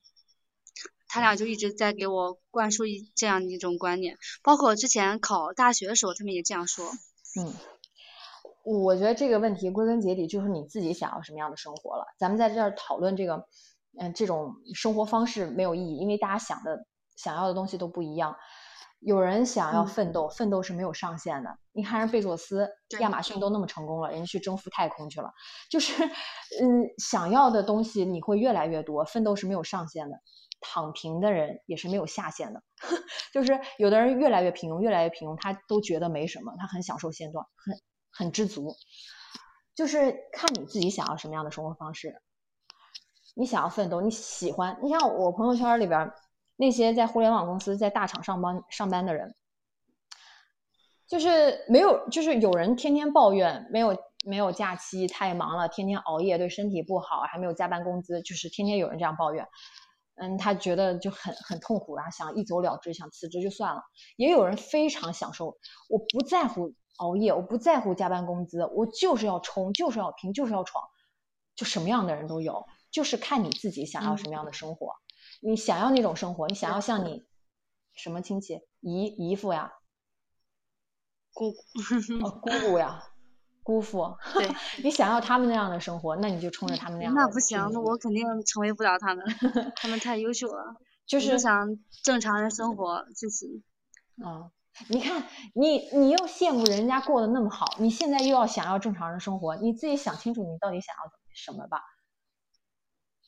[1.08, 6.92] 他俩就一直在给我灌输一这样的一种观念，包括之前考大学的时候，他们也这样说，
[7.38, 7.54] 嗯。
[8.64, 12.06] 我觉得这个问题归根结底就是你自己想要什么样的生活了。
[12.20, 13.48] 咱们在这儿讨论这个，
[14.00, 16.86] 嗯，这种生活方式没有意义，因为大家想的、
[17.16, 18.36] 想要的东西都不一样。
[19.00, 21.58] 有人想要奋斗，奋斗是没有上限的。
[21.72, 22.70] 你看人贝佐斯、
[23.00, 25.32] 亚马逊都那么成功了，人家去征服太空去了。
[25.70, 30.18] 就是，嗯，想要的东西你会越来越多，奋斗是没有上限的。
[30.60, 32.62] 躺平的人也是没有下限的。
[33.34, 37.78] 就是有的人越来越平庸，越来越平庸，他都觉得没什么，他很享受现状，很。
[38.14, 38.76] 很知足，
[39.74, 42.22] 就是看你自己想要什么样的生活方式。
[43.36, 44.78] 你想要奋斗，你喜欢。
[44.82, 46.12] 你像我朋友圈里边
[46.56, 49.34] 那些在互联网公司、在大厂上班上班的人，
[51.08, 59.48] 就是没有，就是有人天天抱怨没有没有假期，太忙了，天天熬夜对身体不好，还没有加班工资，就是天天有人这样抱怨。
[60.16, 63.82] 嗯，他觉得就很很痛苦，然后想一走了之，想辞职就算了。
[64.18, 65.58] 也有人非常享受，
[65.90, 66.74] 我不在乎。
[66.98, 70.84] 熬夜，我不在乎加班工资，我就是要冲，就是要拼，就是要闯，
[71.56, 74.94] 就什么样的人都有，就是看你自己想要什么样的生活。
[75.42, 77.24] 你想要那种生活，你想要像你
[77.96, 79.72] 什么亲戚姨姨父呀，
[81.34, 83.04] 姑姑姑呀，
[83.64, 84.50] 姑父， 对
[84.84, 87.14] 你想要他们那样的生活，那你就冲着他们那样。
[87.14, 89.26] 那不行，那我肯定成为不了他们，
[89.76, 90.76] 他们太优秀了。
[91.08, 93.64] 就是想正常人生活就行。
[94.24, 94.52] 啊。
[94.88, 101.82] 你看，你你又羡慕人家过得那么好，你现在又要想要正常人生活，你自己想清楚，你到底想要什么吧。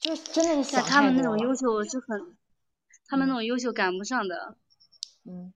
[0.04, 2.38] 就真的是想他们那种优秀是很，
[3.08, 4.58] 他们那种优秀赶不上的。
[5.24, 5.54] 嗯。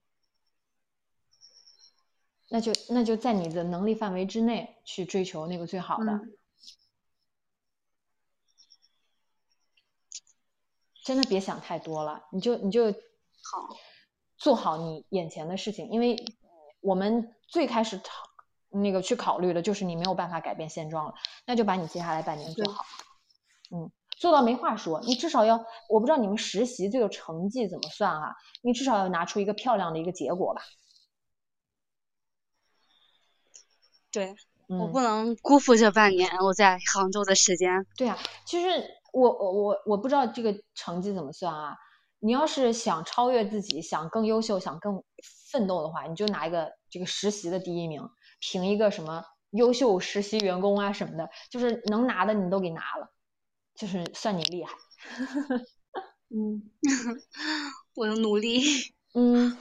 [2.50, 6.22] 那就那就在你的能力范围之内去追求那个最好的。
[11.04, 13.78] 真的别想太多了，你就你就好。
[14.38, 16.16] 做好你眼前的事情，因为
[16.80, 18.14] 我们最开始考
[18.70, 21.16] 那个去考虑的就是你没有办法改变现状了，
[21.46, 22.86] 那就把你接下来半年做好，
[23.72, 25.00] 嗯，做到没话说。
[25.02, 30.62] 你至少要，我不知道你们实习这个成绩怎么算啊，你至少要拿出一个漂亮的一个结果吧。
[34.12, 34.36] 对，
[34.68, 37.86] 我不能辜负这半年我在杭州的时间。
[37.96, 38.84] 对啊，其实
[39.14, 41.78] 我我我我不知道这个成绩怎么算啊。
[42.20, 45.04] 你要是想超越自己，想更优秀，想更
[45.52, 53.12] 奋斗的话，你就拿一个这个实习的第一名，评一个什么优秀实习员工啊什么的，就是能拿的你都给拿了，
[53.78, 54.74] 就是算你厉害。
[56.30, 56.70] 嗯，
[57.96, 58.60] 我要努力。
[59.14, 59.56] 嗯，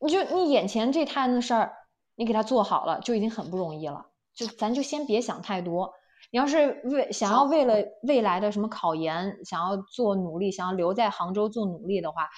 [0.00, 1.72] 你就你眼前这摊子事儿，
[2.16, 4.10] 你给他做好了，就已经很不容易了。
[4.34, 5.92] 就咱就先别想太多。
[6.32, 12.28] 你要是为想要为了未来的什么考研，想要做努力，想要留在杭州做努力的话，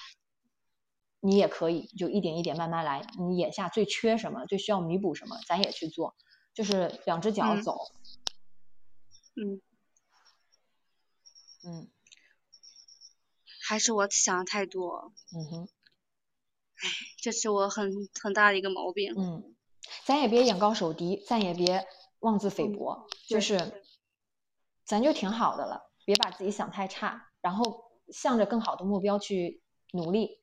[1.21, 3.01] 你也可以就一点一点慢慢来。
[3.17, 6.15] 你眼下最缺什么，最需要弥补什么，咱也去做，
[6.53, 7.77] 就是两只脚走。
[9.35, 9.61] 嗯嗯，
[13.67, 15.13] 还是我想的太多。
[15.35, 15.69] 嗯哼，
[16.81, 16.89] 哎，
[17.21, 17.91] 这是我很
[18.21, 19.13] 很大的一个毛病。
[19.17, 19.55] 嗯，
[20.05, 21.87] 咱也别眼高手低，咱也别。
[22.21, 23.81] 妄自菲薄，就是，
[24.83, 29.63] 咱就挺好的了，别把自己想太差，然后向着更好的目标去
[29.93, 30.41] 努力，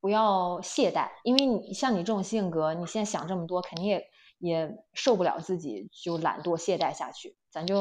[0.00, 4.10] 不要懈怠，因为你像你这种性格，你现在想这么多，肯定也
[4.40, 7.78] 也受不了自己就懒惰懈怠下去，咱就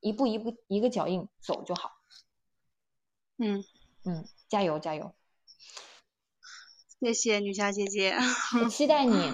[0.00, 1.92] 一步一步一个脚印走就好。
[3.38, 3.64] 嗯
[4.04, 5.14] 嗯，加油加油！
[7.00, 8.16] 谢谢女侠姐姐，
[8.70, 9.32] 期待你。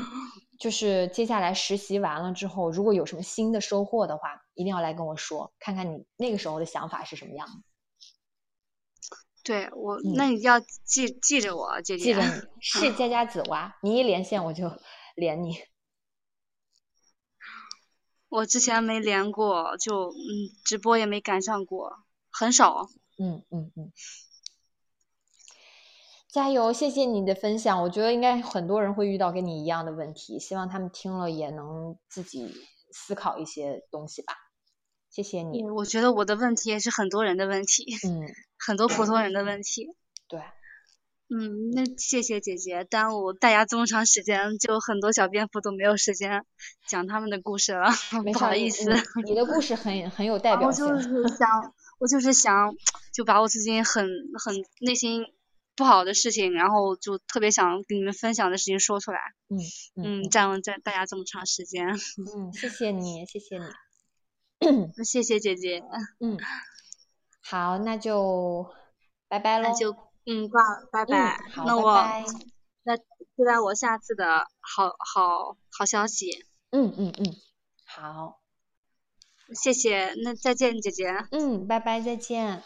[0.57, 7.55] 就是接下来实习完了之后，如果有什么新的收获的话，一定要来跟我说，看看你那个时候的想法是什么样的。
[9.43, 12.05] 对我，那你要记记着我，姐姐。
[12.05, 14.71] 记着你 是佳佳子娃，你一连线我就
[15.17, 15.59] 连你。
[18.29, 22.89] 我之前没连过，就嗯，直播也没赶上过，很少。
[23.19, 23.93] 嗯嗯嗯。
[26.29, 26.73] 加油！
[26.73, 32.53] 谢谢你的分享，我觉得应该很多人会遇到跟你一样的问题，希望他们听了也能自己
[32.91, 34.35] 思考一些东西吧。
[35.11, 35.63] 谢谢你。
[35.71, 38.27] 我觉得我的问题也是很多人的问题，嗯，
[38.59, 39.87] 很多普通人的问题。
[40.27, 40.41] 对。
[41.31, 46.45] 嗯，那谢谢姐姐，耽误大家这么长时间，就很多小蝙蝠都没有时间
[46.89, 47.89] 讲他们的故事了，
[48.25, 48.93] 不好意思。
[49.25, 50.85] 你的故事很很有代表性。
[50.85, 51.49] 我就是想，
[51.99, 52.75] 我就是想，
[53.13, 54.07] 就把我最近很
[54.39, 55.25] 很内心。
[55.77, 59.19] 不好的事情，然后就特别想跟你们分享的事情说出来。
[59.49, 59.59] 嗯
[60.23, 61.89] 嗯，占了占大家这么长时间。
[61.89, 63.65] 嗯，谢谢你，谢谢你。
[65.05, 65.83] 谢谢姐姐。
[66.21, 66.39] 嗯，
[67.43, 68.73] 好，那就
[69.27, 69.69] 拜拜喽。
[69.69, 69.97] 那就
[70.27, 71.39] 嗯挂了，拜拜。
[71.51, 71.93] 好，那我
[72.85, 73.03] 那期
[73.45, 76.47] 待我下次的好好好消息。
[76.71, 77.35] 嗯嗯嗯，
[77.85, 78.44] 好。
[79.55, 81.07] 谢谢，那再见，姐姐。
[81.31, 82.63] 嗯，拜拜，再见。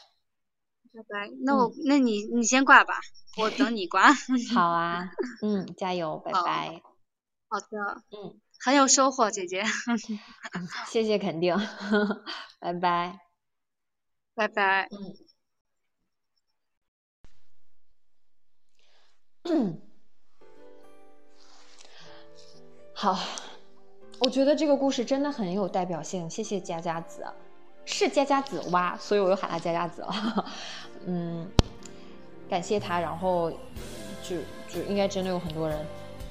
[0.92, 2.94] 拜拜，那我那你你先挂吧，
[3.36, 4.12] 我等你挂。
[4.54, 5.10] 好啊，
[5.42, 6.82] 嗯，加油，拜拜。
[7.50, 9.62] 好的，嗯，很有收获，姐姐。
[10.88, 11.56] 谢谢肯定，
[12.58, 13.20] 拜拜，
[14.34, 14.88] 拜拜。
[19.44, 19.80] 嗯，
[22.92, 23.16] 好，
[24.20, 27.24] 我觉得这个故事真的很有代表性，谢谢佳佳子。
[27.84, 30.44] 是佳佳子哇，所以我又喊他佳佳子了。
[31.06, 31.48] 嗯，
[32.50, 33.50] 感谢他，然后
[34.22, 34.36] 就
[34.68, 35.78] 就应该真的有很多人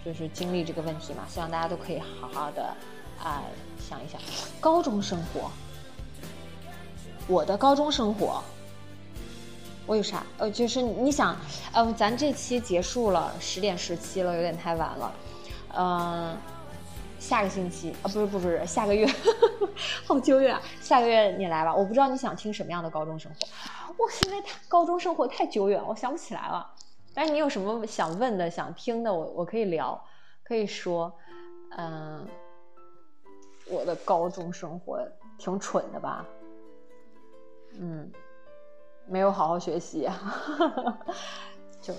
[0.05, 2.75] 就是经历这个问题嘛，希望大家都可以好好的
[3.23, 3.41] 啊
[3.79, 4.21] 想一想
[4.59, 5.49] 高中生活。
[7.27, 8.43] 我的高中生活，
[9.87, 10.23] 我有啥？
[10.37, 11.35] 呃，就是你想，
[11.73, 15.13] 嗯，咱这期结束了，十点十七了，有点太晚了，
[15.75, 16.37] 嗯。
[17.27, 19.05] 下个星期啊，不是不是下个月，
[20.05, 20.57] 好久远。
[20.79, 23.93] 下个月你来吧，我不知道你想听什么样的高中生活。
[23.97, 26.65] 我现在高中生活太久远，我想不起来了。
[27.13, 30.01] 但是你有什么想问的、想听的，我我可以聊，
[30.45, 31.13] 可以说。
[31.71, 32.25] 嗯，
[33.69, 35.05] 我的高中生活
[35.37, 36.25] 挺蠢的吧？
[37.77, 38.09] 嗯，
[39.05, 40.07] 没有好好学习，
[41.81, 41.93] 就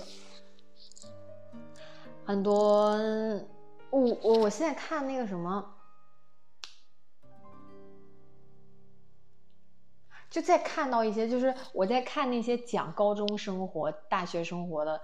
[2.25, 2.99] 很多。
[3.91, 5.75] 我我我现在看那个什么，
[10.29, 15.01] 就在看到一些，就是我在看那些讲高中生活、大学生活的，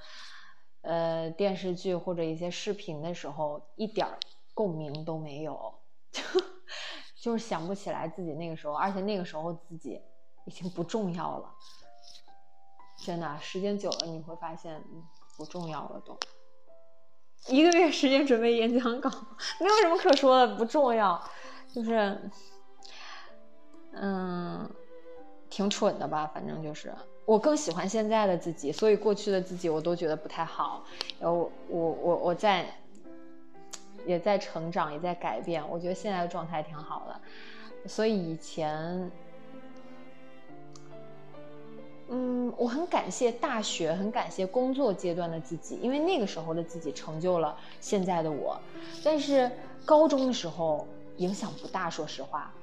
[0.82, 4.08] 呃，电视剧或者一些视频的时候，一点
[4.54, 5.74] 共鸣都没有，
[6.12, 6.22] 就
[7.16, 10.00] 就是想不起来自己那个时候，而且那个时候自己
[10.46, 11.52] 已经不重要了，
[13.04, 14.84] 真的，时间久了你会发现
[15.36, 16.16] 不重要了都。
[17.48, 19.10] 一个月时间准备演讲稿，
[19.62, 21.22] 没有什么可说的，不重要，
[21.74, 22.18] 就是，
[23.94, 24.70] 嗯，
[25.50, 26.94] 挺蠢的吧，反正就是，
[27.26, 30.84] 我更喜欢现在的自己，所以过去的自己我都觉得不太好，
[31.20, 32.66] 然后我我我在，
[34.06, 39.12] 也在成长，也在改变，我觉得现在的状态挺好的，所以以前。
[42.08, 48.60] 嗯，我很感谢大学，很感谢工作阶段的自己，因为那个时候的自己成就了现在的我。
[49.04, 49.52] 但是
[49.86, 50.88] 高中的时候
[51.18, 52.54] 影响不大，说实话。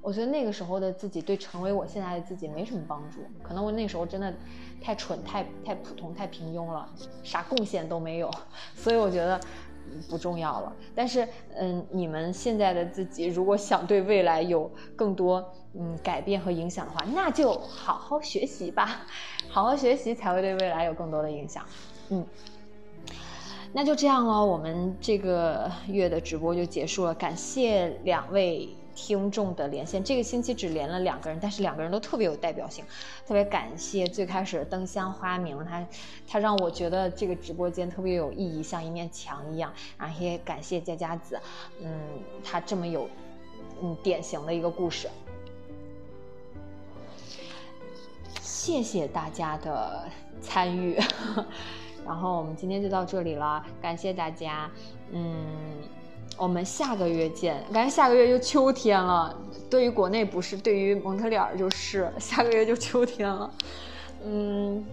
[0.00, 4.32] 我觉得那个时候的自己对成为我现在的自己没什么帮助，可能我那时候真的
[4.80, 6.88] 太蠢、太太普通、太平庸了，
[7.22, 8.30] 啥贡献都没有，
[8.76, 9.40] 所以我觉得。
[10.08, 15.44] 不重要了，但是，嗯，你们现在的自己如果想对未来有更多
[15.74, 19.06] 嗯改变和影响的话，那就好好学习吧，
[19.48, 21.64] 好好学习才会对未来有更多的影响。
[22.10, 22.26] 嗯，
[23.72, 28.68] 那就这样了，我们这个月的直播就结束了，感谢两位。
[28.94, 32.84] 听众的连线，这个星期只连了两个人，但是两个人都特别有代表性，
[33.26, 35.86] 特别感谢最开始灯香花明，他
[36.28, 39.72] 他让我觉得这个直播间特别有意义，像一面墙一样。
[39.98, 41.40] 然后也感谢佳佳子，
[41.82, 42.00] 嗯，
[42.44, 43.08] 他这么有
[43.82, 45.08] 嗯典型的一个故事。
[48.40, 50.08] 谢谢大家的
[50.40, 50.98] 参与，
[52.06, 54.70] 然后我们今天就到这里了，感谢大家，
[55.10, 55.93] 嗯。
[56.36, 59.36] 我们下个月见，感觉下个月就秋天了。
[59.70, 63.50] 对于国内不是，对于蒙特利尔就是下个月就秋天了。
[64.24, 64.84] 嗯，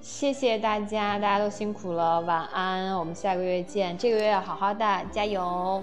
[0.00, 2.98] 谢谢大家，大家都辛苦了，晚安。
[2.98, 5.82] 我们下个月见，这个月要好好的，加油！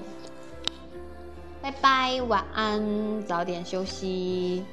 [1.62, 4.64] 拜拜，晚安，早点休息。